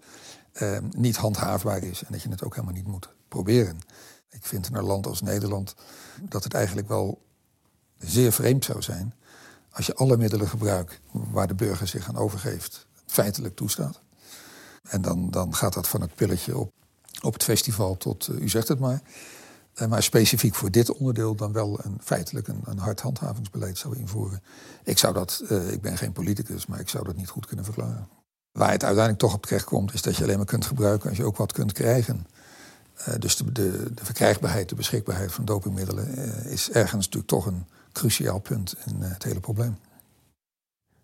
eh, 0.51 0.77
niet 0.97 1.15
handhaafbaar 1.15 1.83
is. 1.83 2.03
En 2.03 2.11
dat 2.11 2.21
je 2.21 2.29
het 2.29 2.43
ook 2.43 2.55
helemaal 2.55 2.75
niet 2.75 2.87
moet 2.87 3.13
proberen. 3.27 3.77
Ik 4.33 4.45
vind 4.45 4.67
in 4.67 4.75
een 4.75 4.83
land 4.83 5.07
als 5.07 5.21
Nederland 5.21 5.75
dat 6.21 6.43
het 6.43 6.53
eigenlijk 6.53 6.87
wel 6.87 7.21
zeer 7.97 8.31
vreemd 8.31 8.65
zou 8.65 8.81
zijn 8.81 9.13
als 9.73 9.85
je 9.85 9.95
alle 9.95 10.17
middelen 10.17 10.47
gebruikt 10.47 10.99
waar 11.11 11.47
de 11.47 11.53
burger 11.53 11.87
zich 11.87 12.07
aan 12.07 12.17
overgeeft, 12.17 12.87
feitelijk 13.05 13.55
toestaat. 13.55 13.99
En 14.83 15.01
dan, 15.01 15.31
dan 15.31 15.55
gaat 15.55 15.73
dat 15.73 15.87
van 15.87 16.01
het 16.01 16.15
pilletje 16.15 16.57
op, 16.57 16.71
op 17.21 17.33
het 17.33 17.43
festival 17.43 17.97
tot, 17.97 18.27
eh, 18.27 18.39
u 18.39 18.49
zegt 18.49 18.67
het 18.67 18.79
maar. 18.79 19.01
Eh, 19.73 19.87
maar 19.87 20.03
specifiek 20.03 20.55
voor 20.55 20.71
dit 20.71 20.91
onderdeel 20.91 21.35
dan 21.35 21.51
wel 21.51 21.79
een, 21.83 21.97
feitelijk 22.03 22.47
een, 22.47 22.61
een 22.63 22.77
hard 22.77 23.01
handhavingsbeleid 23.01 23.77
zou 23.77 23.97
invoeren. 23.97 24.43
Ik 24.83 24.97
zou 24.97 25.13
dat, 25.13 25.43
eh, 25.49 25.71
ik 25.71 25.81
ben 25.81 25.97
geen 25.97 26.11
politicus, 26.11 26.65
maar 26.65 26.79
ik 26.79 26.89
zou 26.89 27.03
dat 27.03 27.15
niet 27.15 27.29
goed 27.29 27.45
kunnen 27.45 27.65
verklaren. 27.65 28.07
Waar 28.51 28.71
het 28.71 28.83
uiteindelijk 28.83 29.19
toch 29.19 29.33
op 29.33 29.45
terecht 29.45 29.65
komt, 29.65 29.93
is 29.93 30.01
dat 30.01 30.15
je 30.15 30.23
alleen 30.23 30.37
maar 30.37 30.45
kunt 30.45 30.65
gebruiken 30.65 31.09
als 31.09 31.17
je 31.17 31.25
ook 31.25 31.37
wat 31.37 31.51
kunt 31.51 31.71
krijgen. 31.71 32.27
Eh, 32.95 33.13
dus 33.19 33.35
de, 33.35 33.51
de, 33.51 33.93
de 33.93 34.05
verkrijgbaarheid, 34.05 34.69
de 34.69 34.75
beschikbaarheid 34.75 35.31
van 35.31 35.45
dopingmiddelen 35.45 36.17
eh, 36.17 36.51
is 36.51 36.71
ergens 36.71 37.05
natuurlijk 37.05 37.27
toch 37.27 37.45
een 37.45 37.65
cruciaal 37.91 38.39
punt 38.39 38.75
in 38.85 39.03
eh, 39.03 39.11
het 39.11 39.23
hele 39.23 39.39
probleem. 39.39 39.77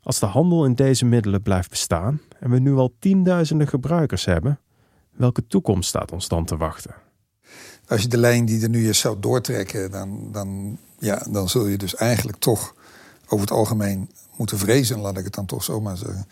Als 0.03 0.19
de 0.19 0.25
handel 0.25 0.65
in 0.65 0.75
deze 0.75 1.05
middelen 1.05 1.41
blijft 1.41 1.69
bestaan 1.69 2.21
en 2.39 2.49
we 2.49 2.59
nu 2.59 2.73
al 2.73 2.93
tienduizenden 2.99 3.67
gebruikers 3.67 4.25
hebben, 4.25 4.59
welke 5.11 5.47
toekomst 5.47 5.89
staat 5.89 6.11
ons 6.11 6.27
dan 6.27 6.45
te 6.45 6.57
wachten? 6.57 6.93
Als 7.87 8.01
je 8.01 8.07
de 8.07 8.17
lijn 8.17 8.45
die 8.45 8.61
er 8.61 8.69
nu 8.69 8.89
is 8.89 8.99
zou 8.99 9.19
doortrekken, 9.19 9.91
dan, 9.91 10.31
dan, 10.31 10.79
ja, 10.99 11.25
dan 11.29 11.49
zul 11.49 11.67
je 11.67 11.77
dus 11.77 11.95
eigenlijk 11.95 12.37
toch 12.37 12.75
over 13.25 13.39
het 13.39 13.51
algemeen 13.51 14.09
moeten 14.35 14.57
vrezen, 14.57 14.99
laat 14.99 15.17
ik 15.17 15.23
het 15.23 15.33
dan 15.33 15.45
toch 15.45 15.63
zomaar 15.63 15.97
zeggen. 15.97 16.27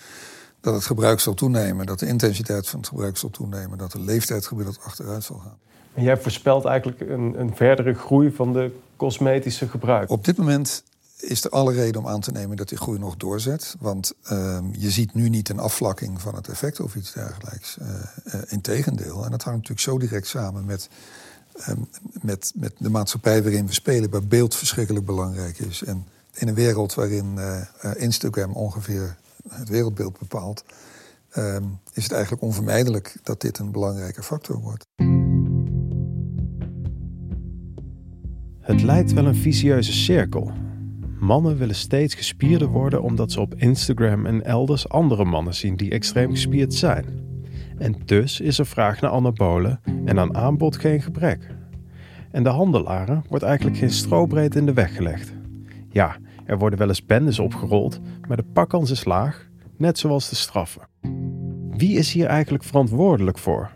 Dat 0.61 0.73
het 0.73 0.85
gebruik 0.85 1.19
zal 1.19 1.33
toenemen, 1.33 1.85
dat 1.85 1.99
de 1.99 2.07
intensiteit 2.07 2.67
van 2.67 2.79
het 2.79 2.87
gebruik 2.87 3.17
zal 3.17 3.29
toenemen, 3.29 3.77
dat 3.77 3.91
de 3.91 4.01
leeftijd 4.01 4.45
gemiddeld 4.45 4.79
achteruit 4.83 5.23
zal 5.23 5.37
gaan. 5.37 5.57
En 5.93 6.03
jij 6.03 6.17
voorspelt 6.17 6.65
eigenlijk 6.65 7.01
een, 7.01 7.39
een 7.39 7.55
verdere 7.55 7.93
groei 7.93 8.31
van 8.31 8.53
de 8.53 8.71
cosmetische 8.95 9.67
gebruik. 9.67 10.09
Op 10.09 10.25
dit 10.25 10.37
moment 10.37 10.83
is 11.19 11.43
er 11.43 11.49
alle 11.49 11.73
reden 11.73 12.01
om 12.01 12.07
aan 12.07 12.19
te 12.19 12.31
nemen 12.31 12.57
dat 12.57 12.69
die 12.69 12.77
groei 12.77 12.99
nog 12.99 13.17
doorzet. 13.17 13.75
Want 13.79 14.13
uh, 14.31 14.59
je 14.71 14.91
ziet 14.91 15.13
nu 15.13 15.29
niet 15.29 15.49
een 15.49 15.59
afvlakking 15.59 16.21
van 16.21 16.35
het 16.35 16.47
effect 16.47 16.79
of 16.79 16.95
iets 16.95 17.13
dergelijks. 17.13 17.77
Uh, 17.81 17.87
uh, 18.25 18.41
Integendeel. 18.47 19.25
En 19.25 19.31
dat 19.31 19.43
hangt 19.43 19.59
natuurlijk 19.59 19.79
zo 19.79 19.97
direct 19.97 20.27
samen 20.27 20.65
met, 20.65 20.89
met, 22.21 22.51
met 22.55 22.73
de 22.77 22.89
maatschappij 22.89 23.43
waarin 23.43 23.67
we 23.67 23.73
spelen, 23.73 24.09
waar 24.09 24.23
beeld 24.23 24.55
verschrikkelijk 24.55 25.05
belangrijk 25.05 25.59
is. 25.59 25.83
En 25.83 26.05
in 26.33 26.47
een 26.47 26.53
wereld 26.53 26.93
waarin 26.93 27.39
Instagram 27.95 28.51
ongeveer 28.51 29.15
het 29.49 29.69
wereldbeeld 29.69 30.19
bepaalt, 30.19 30.65
ehm, 31.29 31.63
is 31.93 32.03
het 32.03 32.11
eigenlijk 32.11 32.43
onvermijdelijk 32.43 33.17
dat 33.23 33.41
dit 33.41 33.59
een 33.59 33.71
belangrijke 33.71 34.23
factor 34.23 34.59
wordt. 34.59 34.85
Het 38.59 38.81
lijkt 38.81 39.13
wel 39.13 39.25
een 39.25 39.35
vicieuze 39.35 39.93
cirkel. 39.93 40.51
Mannen 41.19 41.57
willen 41.57 41.75
steeds 41.75 42.15
gespierder 42.15 42.67
worden 42.67 43.01
omdat 43.01 43.31
ze 43.31 43.41
op 43.41 43.55
Instagram 43.55 44.25
en 44.25 44.45
elders 44.45 44.89
andere 44.89 45.25
mannen 45.25 45.55
zien 45.55 45.75
die 45.75 45.91
extreem 45.91 46.31
gespierd 46.31 46.73
zijn. 46.73 47.05
En 47.77 47.95
dus 48.05 48.39
is 48.39 48.59
er 48.59 48.65
vraag 48.65 49.01
naar 49.01 49.11
anabolen 49.11 49.79
en 50.05 50.19
aan 50.19 50.35
aanbod 50.35 50.77
geen 50.77 51.01
gebrek. 51.01 51.55
En 52.31 52.43
de 52.43 52.49
handelaren 52.49 53.23
wordt 53.29 53.43
eigenlijk 53.43 53.77
geen 53.77 53.91
strobreed 53.91 54.55
in 54.55 54.65
de 54.65 54.73
weg 54.73 54.95
gelegd. 54.95 55.33
Ja, 55.89 56.17
er 56.47 56.57
worden 56.57 56.79
wel 56.79 56.87
eens 56.87 57.05
bendes 57.05 57.39
opgerold, 57.39 57.99
maar 58.27 58.37
de 58.37 58.45
pakkans 58.53 58.91
is 58.91 59.05
laag, 59.05 59.49
net 59.77 59.97
zoals 59.97 60.29
de 60.29 60.35
straffen. 60.35 60.81
Wie 61.69 61.97
is 61.97 62.11
hier 62.11 62.25
eigenlijk 62.25 62.63
verantwoordelijk 62.63 63.37
voor? 63.37 63.71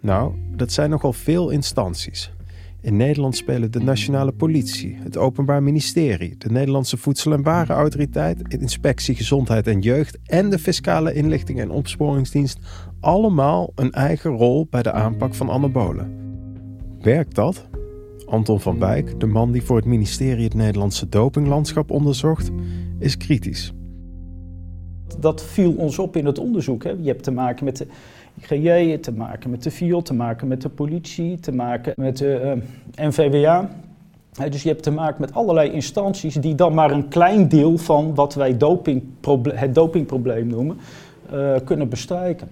Nou, 0.00 0.34
dat 0.56 0.72
zijn 0.72 0.90
nogal 0.90 1.12
veel 1.12 1.50
instanties. 1.50 2.32
In 2.80 2.96
Nederland 2.96 3.36
spelen 3.36 3.70
de 3.70 3.80
Nationale 3.80 4.32
Politie, 4.32 4.96
het 5.02 5.16
Openbaar 5.16 5.62
Ministerie, 5.62 6.36
de 6.36 6.50
Nederlandse 6.50 6.96
Voedsel- 6.96 7.32
en 7.32 7.42
Warenautoriteit, 7.42 8.54
Inspectie 8.54 9.14
Gezondheid 9.14 9.66
en 9.66 9.80
Jeugd 9.80 10.18
en 10.24 10.50
de 10.50 10.58
Fiscale 10.58 11.12
Inlichting 11.12 11.60
en 11.60 11.70
Opsporingsdienst 11.70 12.58
allemaal 13.00 13.72
een 13.74 13.92
eigen 13.92 14.30
rol 14.30 14.66
bij 14.70 14.82
de 14.82 14.92
aanpak 14.92 15.34
van 15.34 15.50
anabolen. 15.50 16.12
Werkt 17.00 17.34
dat? 17.34 17.68
Anton 18.30 18.60
van 18.60 18.78
Wijk, 18.78 19.20
de 19.20 19.26
man 19.26 19.52
die 19.52 19.62
voor 19.62 19.76
het 19.76 19.84
ministerie 19.84 20.44
het 20.44 20.54
Nederlandse 20.54 21.08
dopinglandschap 21.08 21.90
onderzocht, 21.90 22.50
is 22.98 23.16
kritisch. 23.16 23.72
Dat 25.18 25.42
viel 25.44 25.72
ons 25.72 25.98
op 25.98 26.16
in 26.16 26.26
het 26.26 26.38
onderzoek. 26.38 26.84
Hè. 26.84 26.90
Je 26.90 27.08
hebt 27.08 27.22
te 27.22 27.30
maken 27.30 27.64
met 27.64 27.76
de 27.76 27.86
IGJ, 28.40 28.98
te 28.98 29.12
maken 29.12 29.50
met 29.50 29.62
de 29.62 29.70
FIOD, 29.70 30.06
te 30.06 30.14
maken 30.14 30.48
met 30.48 30.62
de 30.62 30.68
politie, 30.68 31.38
te 31.38 31.52
maken 31.52 31.92
met 31.96 32.16
de 32.16 32.56
uh, 32.96 33.06
NVWA. 33.06 33.70
dus 34.50 34.62
je 34.62 34.68
hebt 34.68 34.82
te 34.82 34.90
maken 34.90 35.20
met 35.20 35.34
allerlei 35.34 35.70
instanties 35.70 36.34
die 36.34 36.54
dan 36.54 36.74
maar 36.74 36.90
een 36.90 37.08
klein 37.08 37.48
deel 37.48 37.78
van 37.78 38.14
wat 38.14 38.34
wij 38.34 38.56
het 39.54 39.74
dopingprobleem 39.74 40.46
noemen, 40.46 40.78
uh, 41.32 41.54
kunnen 41.64 41.88
bestrijken. 41.88 42.48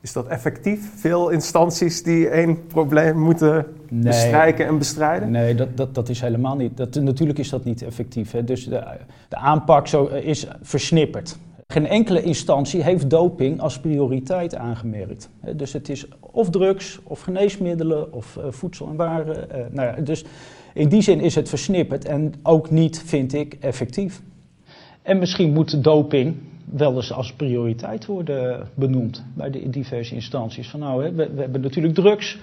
Is 0.00 0.12
dat 0.12 0.26
effectief? 0.26 1.00
Veel 1.00 1.28
instanties 1.28 2.02
die 2.02 2.28
één 2.28 2.66
probleem 2.66 3.18
moeten 3.18 3.66
nee, 3.88 4.02
bestrijken 4.02 4.66
en 4.66 4.78
bestrijden? 4.78 5.30
Nee, 5.30 5.54
dat, 5.54 5.76
dat, 5.76 5.94
dat 5.94 6.08
is 6.08 6.20
helemaal 6.20 6.56
niet. 6.56 6.76
Dat, 6.76 6.94
natuurlijk 6.94 7.38
is 7.38 7.48
dat 7.48 7.64
niet 7.64 7.82
effectief. 7.82 8.32
Hè. 8.32 8.44
Dus 8.44 8.64
de, 8.64 8.82
de 9.28 9.36
aanpak 9.36 9.86
zo, 9.86 10.04
is 10.04 10.46
versnipperd. 10.62 11.38
Geen 11.66 11.86
enkele 11.86 12.22
instantie 12.22 12.82
heeft 12.82 13.10
doping 13.10 13.60
als 13.60 13.80
prioriteit 13.80 14.54
aangemerkt. 14.54 15.28
Dus 15.56 15.72
het 15.72 15.88
is 15.88 16.08
of 16.20 16.50
drugs, 16.50 17.00
of 17.02 17.20
geneesmiddelen, 17.20 18.12
of 18.12 18.36
uh, 18.36 18.44
voedsel 18.48 18.88
en 18.88 18.96
waren. 18.96 19.36
Uh, 19.36 19.64
nou 19.70 19.88
ja, 19.88 20.02
dus 20.02 20.24
in 20.74 20.88
die 20.88 21.02
zin 21.02 21.20
is 21.20 21.34
het 21.34 21.48
versnipperd 21.48 22.04
en 22.04 22.32
ook 22.42 22.70
niet, 22.70 23.02
vind 23.06 23.34
ik, 23.34 23.56
effectief. 23.60 24.22
En 25.02 25.18
misschien 25.18 25.52
moet 25.52 25.84
doping 25.84 26.36
wel 26.72 26.96
eens 26.96 27.12
als 27.12 27.32
prioriteit 27.32 28.06
worden 28.06 28.68
benoemd 28.74 29.24
bij 29.34 29.50
de 29.50 29.70
diverse 29.70 30.14
instanties. 30.14 30.68
Van 30.68 30.80
nou, 30.80 31.14
we, 31.14 31.30
hebben 31.36 31.60
natuurlijk 31.60 31.94
drugs, 31.94 32.38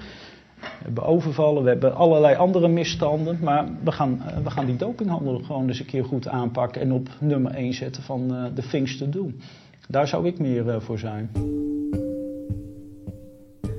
we 0.60 0.68
hebben 0.84 1.04
overvallen, 1.04 1.64
we 1.64 1.70
hebben 1.70 1.96
allerlei 1.96 2.36
andere 2.36 2.68
misstanden, 2.68 3.40
maar 3.42 3.68
we 3.84 3.92
gaan, 3.92 4.22
we 4.44 4.50
gaan 4.50 4.66
die 4.66 4.76
dopinghandel 4.76 5.40
gewoon 5.40 5.68
eens 5.68 5.80
een 5.80 5.86
keer 5.86 6.06
goed 6.06 6.28
aanpakken 6.28 6.82
en 6.82 6.92
op 6.92 7.10
nummer 7.20 7.52
1 7.52 7.74
zetten 7.74 8.04
van 8.04 8.34
uh, 8.34 8.46
de 8.56 8.68
things 8.68 8.98
to 8.98 9.10
do. 9.10 9.32
Daar 9.88 10.08
zou 10.08 10.28
ik 10.28 10.40
meer 10.40 10.66
uh, 10.66 10.80
voor 10.80 11.00
zijn. 11.00 11.32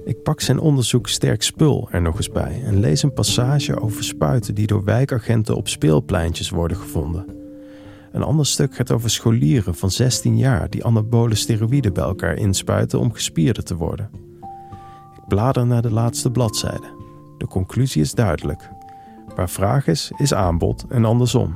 Ik 0.04 0.22
pak 0.22 0.40
zijn 0.40 0.58
onderzoek 0.58 1.08
Sterk 1.08 1.42
Spul 1.42 1.88
er 1.90 2.02
nog 2.02 2.16
eens 2.16 2.30
bij 2.30 2.62
en 2.64 2.80
lees 2.80 3.02
een 3.02 3.12
passage 3.12 3.80
over 3.80 4.04
spuiten 4.04 4.54
die 4.54 4.66
door 4.66 4.84
wijkagenten 4.84 5.56
op 5.56 5.68
speelpleintjes 5.68 6.50
worden 6.50 6.76
gevonden. 6.76 7.37
Een 8.18 8.24
ander 8.24 8.46
stuk 8.46 8.74
gaat 8.74 8.90
over 8.90 9.10
scholieren 9.10 9.74
van 9.74 9.90
16 9.90 10.36
jaar 10.36 10.70
die 10.70 10.84
anabole 10.84 11.34
steroïden 11.34 11.92
bij 11.92 12.04
elkaar 12.04 12.34
inspuiten 12.34 12.98
om 12.98 13.12
gespierder 13.12 13.64
te 13.64 13.76
worden. 13.76 14.10
Ik 15.16 15.26
blader 15.28 15.66
naar 15.66 15.82
de 15.82 15.92
laatste 15.92 16.30
bladzijde. 16.30 16.96
De 17.36 17.46
conclusie 17.46 18.02
is 18.02 18.12
duidelijk. 18.12 18.70
Waar 19.34 19.50
vraag 19.50 19.86
is, 19.86 20.12
is 20.16 20.34
aanbod 20.34 20.86
en 20.88 21.04
andersom. 21.04 21.54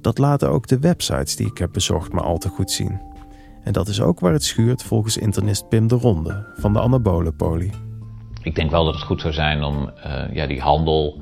Dat 0.00 0.18
laten 0.18 0.50
ook 0.50 0.66
de 0.66 0.78
websites 0.78 1.36
die 1.36 1.46
ik 1.46 1.58
heb 1.58 1.72
bezocht 1.72 2.12
maar 2.12 2.24
al 2.24 2.38
te 2.38 2.48
goed 2.48 2.70
zien. 2.70 3.00
En 3.64 3.72
dat 3.72 3.88
is 3.88 4.00
ook 4.00 4.20
waar 4.20 4.32
het 4.32 4.44
schuurt 4.44 4.82
volgens 4.82 5.16
internist 5.16 5.68
Pim 5.68 5.88
de 5.88 5.94
Ronde 5.94 6.52
van 6.56 6.72
de 6.72 6.80
anabolenpolie. 6.80 7.72
Ik 8.42 8.54
denk 8.54 8.70
wel 8.70 8.84
dat 8.84 8.94
het 8.94 9.02
goed 9.02 9.20
zou 9.20 9.32
zijn 9.32 9.62
om 9.62 9.90
uh, 10.06 10.34
ja, 10.34 10.46
die 10.46 10.60
handel 10.60 11.20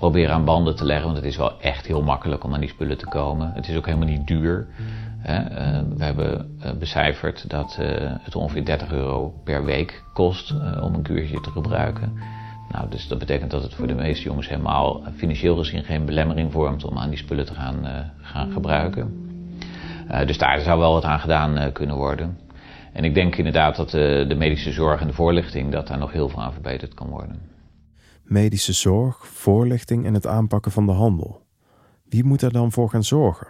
proberen 0.00 0.34
aan 0.34 0.44
banden 0.44 0.76
te 0.76 0.84
leggen. 0.84 1.04
Want 1.04 1.16
het 1.16 1.26
is 1.26 1.36
wel 1.36 1.60
echt 1.60 1.86
heel 1.86 2.02
makkelijk 2.02 2.44
om 2.44 2.54
aan 2.54 2.60
die 2.60 2.68
spullen 2.68 2.98
te 2.98 3.06
komen. 3.06 3.52
Het 3.54 3.68
is 3.68 3.76
ook 3.76 3.86
helemaal 3.86 4.08
niet 4.08 4.26
duur. 4.26 4.66
Hè. 5.18 5.40
Uh, 5.40 5.82
we 5.96 6.04
hebben 6.04 6.56
uh, 6.64 6.70
becijferd 6.72 7.50
dat 7.50 7.78
uh, 7.80 7.86
het 8.00 8.34
ongeveer 8.36 8.64
30 8.64 8.92
euro 8.92 9.32
per 9.44 9.64
week 9.64 10.02
kost 10.12 10.54
om 10.80 10.94
een 10.94 11.02
kuurtje 11.02 11.40
te 11.40 11.50
gebruiken. 11.50 12.12
Nou, 12.70 12.88
dus 12.90 13.08
dat 13.08 13.18
betekent 13.18 13.50
dat 13.50 13.62
het 13.62 13.74
voor 13.74 13.86
de 13.86 13.94
meeste 13.94 14.24
jongens 14.24 14.48
helemaal 14.48 15.02
financieel 15.16 15.56
gezien 15.56 15.84
geen 15.84 16.04
belemmering 16.04 16.52
vormt 16.52 16.84
om 16.84 16.98
aan 16.98 17.08
die 17.08 17.18
spullen 17.18 17.46
te 17.46 17.54
gaan, 17.54 18.10
gaan 18.20 18.52
gebruiken. 18.52 19.30
dus 20.26 20.38
daar 20.38 20.60
zou 20.60 20.78
wel 20.78 20.92
wat 20.92 21.04
aan 21.04 21.20
gedaan 21.20 21.72
kunnen 21.72 21.96
worden. 21.96 22.38
En 22.92 23.04
ik 23.04 23.14
denk 23.14 23.36
inderdaad 23.36 23.76
dat 23.76 23.90
de 23.90 24.34
medische 24.36 24.72
zorg 24.72 25.00
en 25.00 25.06
de 25.06 25.12
voorlichting, 25.12 25.72
dat 25.72 25.86
daar 25.86 25.98
nog 25.98 26.12
heel 26.12 26.28
veel 26.28 26.42
aan 26.42 26.52
verbeterd 26.52 26.94
kan 26.94 27.08
worden 27.08 27.49
medische 28.30 28.72
zorg, 28.72 29.26
voorlichting 29.26 30.06
en 30.06 30.14
het 30.14 30.26
aanpakken 30.26 30.72
van 30.72 30.86
de 30.86 30.92
handel. 30.92 31.42
Wie 32.08 32.24
moet 32.24 32.42
er 32.42 32.52
dan 32.52 32.72
voor 32.72 32.90
gaan 32.90 33.04
zorgen? 33.04 33.46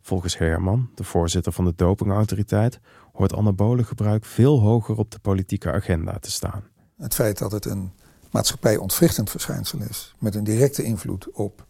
Volgens 0.00 0.38
Herman, 0.38 0.90
de 0.94 1.04
voorzitter 1.04 1.52
van 1.52 1.64
de 1.64 1.72
dopingautoriteit, 1.76 2.80
hoort 3.12 3.34
anabolengebruik 3.34 4.24
veel 4.24 4.60
hoger 4.60 4.96
op 4.96 5.10
de 5.10 5.18
politieke 5.18 5.72
agenda 5.72 6.18
te 6.18 6.30
staan. 6.30 6.62
Het 6.96 7.14
feit 7.14 7.38
dat 7.38 7.52
het 7.52 7.64
een 7.64 7.92
maatschappij 8.30 8.76
ontwrichtend 8.76 9.30
verschijnsel 9.30 9.78
is, 9.88 10.14
met 10.18 10.34
een 10.34 10.44
directe 10.44 10.82
invloed 10.82 11.30
op 11.30 11.66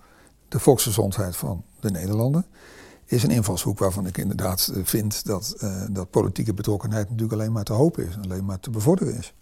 de 0.48 0.58
volksgezondheid 0.58 1.36
van 1.36 1.64
de 1.80 1.90
Nederlanden, 1.90 2.46
is 3.04 3.22
een 3.22 3.30
invalshoek 3.30 3.78
waarvan 3.78 4.06
ik 4.06 4.18
inderdaad 4.18 4.72
vind 4.82 5.24
dat, 5.24 5.56
uh, 5.62 5.82
dat 5.90 6.10
politieke 6.10 6.54
betrokkenheid 6.54 7.04
natuurlijk 7.04 7.40
alleen 7.40 7.52
maar 7.52 7.64
te 7.64 7.72
hopen 7.72 8.08
is, 8.08 8.18
alleen 8.22 8.44
maar 8.44 8.60
te 8.60 8.70
bevorderen 8.70 9.16
is. 9.16 9.34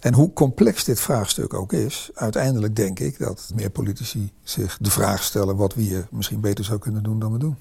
En 0.00 0.14
hoe 0.14 0.32
complex 0.32 0.84
dit 0.84 1.00
vraagstuk 1.00 1.54
ook 1.54 1.72
is, 1.72 2.10
uiteindelijk 2.14 2.76
denk 2.76 3.00
ik 3.00 3.18
dat 3.18 3.52
meer 3.54 3.70
politici 3.70 4.32
zich 4.42 4.78
de 4.80 4.90
vraag 4.90 5.22
stellen 5.22 5.56
wat 5.56 5.74
we 5.74 5.82
hier 5.82 6.06
misschien 6.10 6.40
beter 6.40 6.64
zou 6.64 6.78
kunnen 6.78 7.02
doen 7.02 7.18
dan 7.18 7.32
we 7.32 7.38
doen. 7.38 7.56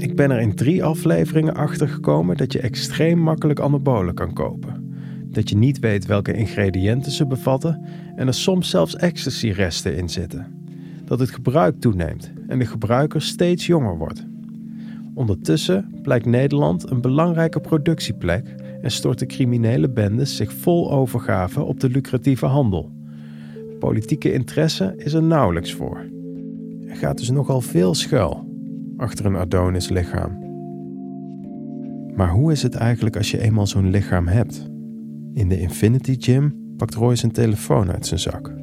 Ik 0.00 0.16
ben 0.16 0.30
er 0.30 0.40
in 0.40 0.54
drie 0.54 0.84
afleveringen 0.84 1.54
achter 1.54 1.88
gekomen 1.88 2.36
dat 2.36 2.52
je 2.52 2.60
extreem 2.60 3.18
makkelijk 3.18 3.60
anabolen 3.60 4.14
kan 4.14 4.32
kopen. 4.32 4.94
Dat 5.30 5.48
je 5.48 5.56
niet 5.56 5.78
weet 5.78 6.06
welke 6.06 6.32
ingrediënten 6.32 7.12
ze 7.12 7.26
bevatten 7.26 7.86
en 8.16 8.26
er 8.26 8.34
soms 8.34 8.70
zelfs 8.70 8.96
ecstasy-resten 8.96 9.96
in 9.96 10.08
zitten. 10.08 10.66
Dat 11.04 11.18
het 11.18 11.30
gebruik 11.30 11.80
toeneemt 11.80 12.32
en 12.48 12.58
de 12.58 12.66
gebruiker 12.66 13.22
steeds 13.22 13.66
jonger 13.66 13.98
wordt. 13.98 14.26
Ondertussen 15.14 15.98
blijkt 16.02 16.26
Nederland 16.26 16.90
een 16.90 17.00
belangrijke 17.00 17.60
productieplek 17.60 18.54
en 18.80 18.90
storten 18.90 19.26
criminele 19.26 19.90
bendes 19.90 20.36
zich 20.36 20.52
vol 20.52 20.92
overgave 20.92 21.62
op 21.62 21.80
de 21.80 21.90
lucratieve 21.90 22.46
handel. 22.46 22.92
Politieke 23.78 24.32
interesse 24.32 24.94
is 24.96 25.12
er 25.12 25.22
nauwelijks 25.22 25.74
voor. 25.74 26.10
Er 26.86 26.96
gaat 26.96 27.18
dus 27.18 27.30
nogal 27.30 27.60
veel 27.60 27.94
schuil 27.94 28.50
achter 28.96 29.26
een 29.26 29.36
Adonis-lichaam. 29.36 30.40
Maar 32.14 32.30
hoe 32.30 32.52
is 32.52 32.62
het 32.62 32.74
eigenlijk 32.74 33.16
als 33.16 33.30
je 33.30 33.40
eenmaal 33.40 33.66
zo'n 33.66 33.90
lichaam 33.90 34.26
hebt? 34.26 34.70
In 35.34 35.48
de 35.48 35.60
Infinity 35.60 36.16
Gym 36.18 36.74
pakt 36.76 36.94
Roy 36.94 37.16
zijn 37.16 37.32
telefoon 37.32 37.92
uit 37.92 38.06
zijn 38.06 38.20
zak. 38.20 38.61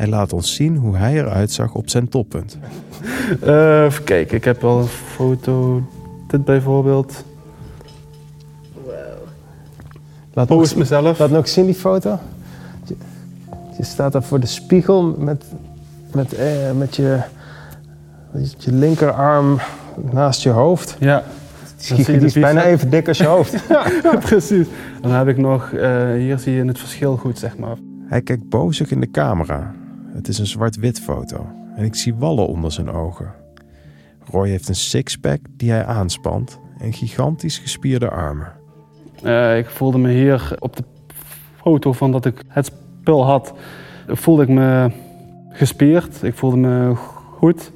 Hij 0.00 0.08
laat 0.08 0.32
ons 0.32 0.54
zien 0.54 0.76
hoe 0.76 0.96
hij 0.96 1.14
eruit 1.14 1.52
zag 1.52 1.74
op 1.74 1.90
zijn 1.90 2.08
toppunt. 2.08 2.58
Uh, 3.44 3.84
even 3.84 4.04
kijken, 4.04 4.36
ik 4.36 4.44
heb 4.44 4.60
wel 4.60 4.78
een 4.78 4.86
foto. 4.86 5.82
Dit 6.26 6.44
bijvoorbeeld. 6.44 7.24
Wow. 8.84 8.94
Laat 10.32 10.46
Post 10.46 10.76
mezelf. 10.76 11.18
Laat 11.18 11.30
nog 11.30 11.48
zien 11.48 11.64
die 11.64 11.74
foto. 11.74 12.18
Je, 12.84 12.96
je, 13.76 13.84
staat 13.84 14.12
daar 14.12 14.22
voor 14.22 14.40
de 14.40 14.46
spiegel 14.46 15.14
met, 15.18 15.44
met, 16.12 16.32
eh, 16.32 16.72
met 16.76 16.96
je, 16.96 17.20
je 18.58 18.72
linkerarm 18.72 19.58
naast 20.12 20.42
je 20.42 20.50
hoofd. 20.50 20.96
Ja. 20.98 21.24
Die, 21.76 22.04
die 22.04 22.20
is 22.20 22.32
bijna 22.32 22.64
even 22.64 22.90
dik 22.90 23.08
als 23.08 23.18
je 23.18 23.26
hoofd. 23.36 23.64
ja, 24.02 24.16
precies. 24.20 24.66
Dan 25.00 25.10
heb 25.10 25.28
ik 25.28 25.36
nog, 25.36 25.70
uh, 25.70 26.12
hier 26.12 26.38
zie 26.38 26.54
je 26.54 26.64
het 26.64 26.78
verschil 26.78 27.16
goed, 27.16 27.38
zeg 27.38 27.56
maar. 27.56 27.76
Hij 28.06 28.22
kijkt 28.22 28.48
bozig 28.48 28.90
in 28.90 29.00
de 29.00 29.10
camera. 29.10 29.74
Het 30.12 30.28
is 30.28 30.38
een 30.38 30.46
zwart-wit 30.46 31.00
foto 31.00 31.46
en 31.76 31.84
ik 31.84 31.94
zie 31.94 32.14
wallen 32.14 32.46
onder 32.46 32.72
zijn 32.72 32.90
ogen. 32.90 33.32
Roy 34.30 34.48
heeft 34.48 34.68
een 34.68 34.74
sixpack 34.74 35.40
die 35.56 35.70
hij 35.70 35.84
aanspant 35.84 36.58
en 36.78 36.92
gigantisch 36.92 37.58
gespierde 37.58 38.10
armen. 38.10 38.52
Uh, 39.24 39.58
ik 39.58 39.66
voelde 39.66 39.98
me 39.98 40.10
hier 40.10 40.56
op 40.58 40.76
de 40.76 40.84
foto 41.56 41.92
van 41.92 42.12
dat 42.12 42.24
ik 42.24 42.42
het 42.48 42.72
spul 43.00 43.24
had, 43.24 43.52
voelde 44.06 44.42
ik 44.42 44.48
me 44.48 44.90
gespierd. 45.50 46.22
Ik 46.22 46.34
voelde 46.34 46.56
me 46.56 46.94
goed, 47.36 47.72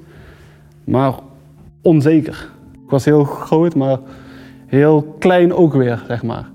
maar 0.85 1.15
onzeker. 1.83 2.51
Ik 2.73 2.91
was 2.91 3.05
heel 3.05 3.25
groot, 3.25 3.75
maar 3.75 3.99
heel 4.67 5.17
klein 5.19 5.53
ook 5.53 5.73
weer, 5.73 6.05
zeg 6.07 6.23
maar. 6.23 6.51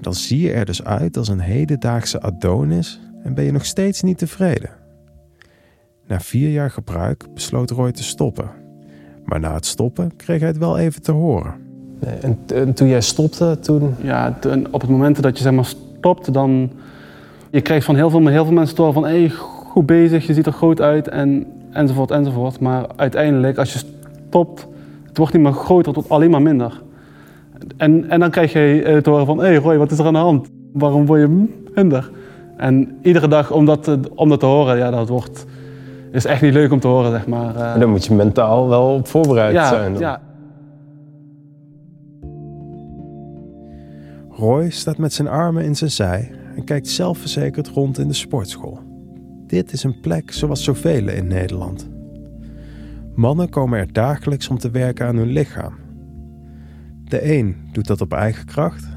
Dan 0.00 0.14
zie 0.14 0.40
je 0.40 0.52
er 0.52 0.64
dus 0.64 0.84
uit 0.84 1.16
als 1.16 1.28
een 1.28 1.40
hedendaagse 1.40 2.20
Adonis 2.20 3.00
en 3.22 3.34
ben 3.34 3.44
je 3.44 3.52
nog 3.52 3.64
steeds 3.64 4.02
niet 4.02 4.18
tevreden. 4.18 4.70
Na 6.08 6.20
vier 6.20 6.50
jaar 6.50 6.70
gebruik 6.70 7.24
besloot 7.34 7.70
Roy 7.70 7.92
te 7.92 8.02
stoppen. 8.02 8.50
Maar 9.24 9.40
na 9.40 9.54
het 9.54 9.66
stoppen 9.66 10.16
kreeg 10.16 10.38
hij 10.38 10.48
het 10.48 10.58
wel 10.58 10.78
even 10.78 11.02
te 11.02 11.12
horen. 11.12 11.54
En, 12.20 12.38
en 12.54 12.74
toen 12.74 12.88
jij 12.88 13.00
stopte, 13.00 13.58
toen... 13.60 13.94
Ja, 14.00 14.36
toen, 14.40 14.66
op 14.70 14.80
het 14.80 14.90
moment 14.90 15.22
dat 15.22 15.36
je 15.36 15.42
zeg 15.42 15.52
maar 15.52 15.64
stopt, 15.64 16.32
dan... 16.32 16.70
Je 17.50 17.60
krijgt 17.60 17.84
van 17.84 17.94
heel 17.94 18.10
veel, 18.10 18.26
heel 18.26 18.44
veel 18.44 18.54
mensen 18.54 18.76
door 18.76 18.92
van... 18.92 19.04
Hey, 19.04 19.30
goed 19.30 19.86
bezig, 19.86 20.26
je 20.26 20.34
ziet 20.34 20.46
er 20.46 20.52
groot 20.52 20.80
uit 20.80 21.08
en, 21.08 21.46
enzovoort 21.70 22.10
enzovoort. 22.10 22.60
Maar 22.60 22.86
uiteindelijk, 22.96 23.58
als 23.58 23.72
je 23.72 23.78
stopt, 24.28 24.66
het 25.06 25.18
wordt 25.18 25.32
niet 25.32 25.42
meer 25.42 25.52
groter, 25.52 25.92
tot 25.92 26.08
alleen 26.08 26.30
maar 26.30 26.42
minder. 26.42 26.82
En, 27.76 28.10
en 28.10 28.20
dan 28.20 28.30
krijg 28.30 28.52
je 28.52 29.00
te 29.02 29.10
horen 29.10 29.26
van... 29.26 29.38
Hé 29.38 29.46
hey 29.46 29.56
Roy, 29.56 29.76
wat 29.76 29.90
is 29.90 29.98
er 29.98 30.06
aan 30.06 30.12
de 30.12 30.18
hand? 30.18 30.48
Waarom 30.72 31.06
word 31.06 31.20
je 31.20 31.46
minder? 31.74 32.10
En 32.56 32.98
iedere 33.02 33.28
dag 33.28 33.50
om 33.50 33.64
dat, 33.64 33.98
om 34.14 34.28
dat 34.28 34.40
te 34.40 34.46
horen, 34.46 34.76
ja, 34.76 34.90
dat 34.90 35.08
wordt 35.08 35.46
is 36.10 36.24
echt 36.24 36.42
niet 36.42 36.52
leuk 36.52 36.72
om 36.72 36.80
te 36.80 36.86
horen, 36.86 37.10
zeg 37.10 37.26
maar. 37.26 37.54
Uh, 37.54 37.78
dan 37.78 37.90
moet 37.90 38.04
je 38.04 38.14
mentaal 38.14 38.68
wel 38.68 38.94
op 38.94 39.08
voorbereid 39.08 39.54
ja, 39.54 39.68
zijn. 39.68 39.92
Dan. 39.92 40.02
Ja. 40.02 40.20
Roy 44.30 44.70
staat 44.70 44.98
met 44.98 45.12
zijn 45.12 45.28
armen 45.28 45.64
in 45.64 45.76
zijn 45.76 45.90
zij 45.90 46.30
en 46.56 46.64
kijkt 46.64 46.88
zelfverzekerd 46.88 47.68
rond 47.68 47.98
in 47.98 48.08
de 48.08 48.14
sportschool. 48.14 48.80
Dit 49.46 49.72
is 49.72 49.82
een 49.82 50.00
plek 50.00 50.32
zoals 50.32 50.64
zoveel 50.64 51.08
in 51.08 51.26
Nederland. 51.26 51.88
Mannen 53.14 53.48
komen 53.48 53.78
er 53.78 53.92
dagelijks 53.92 54.48
om 54.48 54.58
te 54.58 54.70
werken 54.70 55.06
aan 55.06 55.16
hun 55.16 55.32
lichaam. 55.32 55.74
De 57.04 57.36
een 57.36 57.56
doet 57.72 57.86
dat 57.86 58.00
op 58.00 58.12
eigen 58.12 58.46
kracht 58.46 58.88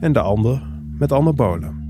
en 0.00 0.12
de 0.12 0.20
ander 0.20 0.62
met 0.98 1.12
anabolen. 1.12 1.83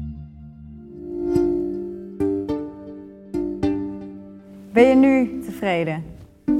Ben 4.74 4.88
je 4.88 4.94
nu 4.94 5.40
tevreden? 5.44 6.02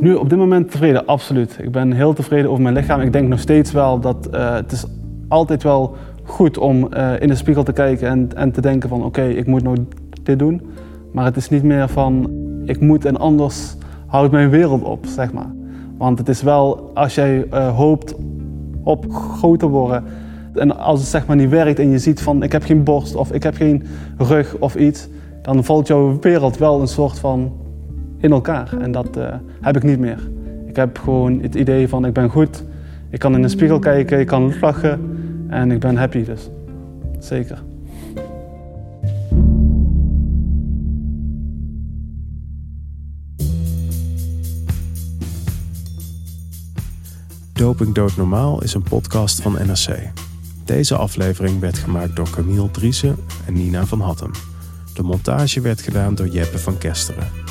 Nu 0.01 0.15
op 0.15 0.29
dit 0.29 0.39
moment 0.39 0.71
tevreden, 0.71 1.07
absoluut. 1.07 1.59
Ik 1.63 1.73
ben 1.73 1.93
heel 1.93 2.13
tevreden 2.13 2.51
over 2.51 2.63
mijn 2.63 2.75
lichaam. 2.75 3.01
Ik 3.01 3.13
denk 3.13 3.29
nog 3.29 3.39
steeds 3.39 3.73
wel 3.73 4.01
dat 4.01 4.29
uh, 4.35 4.55
het 4.55 4.73
is 4.73 4.85
altijd 5.29 5.63
wel 5.63 5.97
goed 6.25 6.59
om 6.59 6.89
uh, 6.93 7.21
in 7.21 7.29
de 7.29 7.35
spiegel 7.35 7.63
te 7.63 7.73
kijken 7.73 8.09
en, 8.09 8.29
en 8.37 8.53
te 8.53 8.61
denken 8.61 8.89
van 8.89 9.05
oké, 9.05 9.23
ik 9.23 9.47
moet 9.47 9.63
nou 9.63 9.87
dit 10.23 10.39
doen. 10.39 10.63
Maar 11.13 11.25
het 11.25 11.37
is 11.37 11.49
niet 11.49 11.63
meer 11.63 11.89
van 11.89 12.31
ik 12.65 12.81
moet 12.81 13.05
en 13.05 13.17
anders 13.17 13.77
houdt 14.07 14.33
mijn 14.33 14.51
wereld 14.51 14.83
op, 14.83 15.07
zeg 15.07 15.33
maar. 15.33 15.53
Want 15.99 16.19
het 16.19 16.29
is 16.29 16.43
wel, 16.43 16.91
als 16.95 17.15
jij 17.15 17.47
uh, 17.53 17.77
hoopt 17.77 18.15
op 18.83 19.13
groter 19.13 19.69
worden 19.69 20.05
en 20.55 20.79
als 20.79 21.01
het 21.01 21.09
zeg 21.09 21.27
maar 21.27 21.37
niet 21.37 21.51
werkt 21.51 21.79
en 21.79 21.91
je 21.91 21.99
ziet 21.99 22.23
van 22.23 22.43
ik 22.43 22.53
heb 22.53 22.63
geen 22.63 22.85
borst 22.85 23.15
of 23.15 23.33
ik 23.33 23.43
heb 23.43 23.55
geen 23.55 23.83
rug 24.17 24.57
of 24.59 24.77
iets, 24.77 25.09
dan 25.43 25.65
valt 25.65 25.87
jouw 25.87 26.19
wereld 26.21 26.59
wel 26.59 26.81
een 26.81 26.89
soort 26.89 27.19
van 27.19 27.63
in 28.25 28.33
elkaar. 28.33 28.79
En 28.81 28.93
dat 28.93 29.17
uh, 29.17 29.35
heb 29.61 29.77
ik 29.77 29.83
niet 29.83 29.99
meer. 29.99 30.19
Ik 30.67 30.77
heb 30.77 30.99
gewoon 30.99 31.41
het 31.41 31.55
idee 31.55 31.89
van 31.89 32.05
ik 32.05 32.13
ben 32.13 32.31
goed, 32.31 32.65
ik 33.11 33.19
kan 33.19 33.35
in 33.35 33.43
de 33.43 33.49
spiegel 33.49 33.79
kijken, 33.79 34.21
ik 34.21 34.27
kan 34.27 34.59
lachen 34.61 35.01
en 35.49 35.71
ik 35.71 35.81
ben 35.81 35.97
happy 35.97 36.25
dus. 36.25 36.49
Zeker. 37.19 37.63
Doping 47.53 47.95
Doodnormaal 47.95 48.63
is 48.63 48.75
een 48.75 48.83
podcast 48.83 49.43
van 49.43 49.53
NRC. 49.53 49.99
Deze 50.65 50.97
aflevering 50.97 51.61
werd 51.61 51.79
gemaakt 51.79 52.17
door 52.17 52.31
Camille 52.31 52.71
Driessen 52.71 53.17
en 53.47 53.53
Nina 53.53 53.87
van 53.87 54.01
Hattem. 54.01 54.31
De 54.95 55.03
montage 55.03 55.61
werd 55.61 55.81
gedaan 55.81 56.15
door 56.15 56.29
Jeppe 56.29 56.59
van 56.59 56.79
Kesteren. 56.79 57.44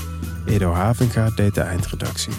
Edo 0.46 0.72
Havinga 0.72 1.30
deed 1.30 1.56
de 1.56 1.62
eindredactie. 1.62 2.34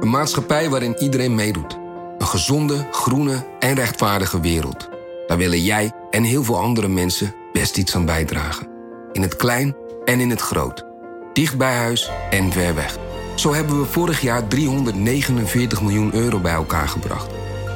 Een 0.00 0.10
maatschappij 0.10 0.70
waarin 0.70 0.96
iedereen 0.98 1.34
meedoet. 1.34 1.78
Een 2.18 2.26
gezonde, 2.26 2.86
groene 2.90 3.46
en 3.58 3.74
rechtvaardige 3.74 4.40
wereld. 4.40 4.88
Daar 5.26 5.38
willen 5.38 5.62
jij 5.62 5.92
en 6.10 6.22
heel 6.22 6.44
veel 6.44 6.58
andere 6.58 6.88
mensen 6.88 7.34
best 7.52 7.76
iets 7.76 7.94
aan 7.94 8.04
bijdragen. 8.04 8.68
In 9.12 9.22
het 9.22 9.36
klein 9.36 9.76
en 10.04 10.20
in 10.20 10.30
het 10.30 10.40
groot. 10.40 10.87
Dicht 11.38 11.56
bij 11.56 11.76
huis 11.76 12.10
en 12.30 12.52
ver 12.52 12.74
weg. 12.74 12.98
Zo 13.34 13.54
hebben 13.54 13.80
we 13.80 13.86
vorig 13.86 14.20
jaar 14.20 14.48
349 14.48 15.82
miljoen 15.82 16.14
euro 16.14 16.40
bij 16.40 16.52
elkaar 16.52 16.88
gebracht. 16.88 17.30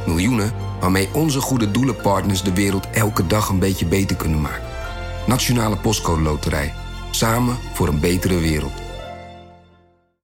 Miljoenen 0.07 0.53
waarmee 0.81 1.09
onze 1.13 1.41
goede 1.41 1.71
doelenpartners 1.71 2.43
de 2.43 2.53
wereld 2.53 2.91
elke 2.91 3.27
dag 3.27 3.49
een 3.49 3.59
beetje 3.59 3.87
beter 3.87 4.17
kunnen 4.17 4.41
maken. 4.41 4.69
Nationale 5.27 5.77
Postcode 5.77 6.23
Loterij. 6.23 6.75
Samen 7.11 7.57
voor 7.73 7.89
een 7.89 8.01
betere 8.01 8.39
wereld. 8.39 8.82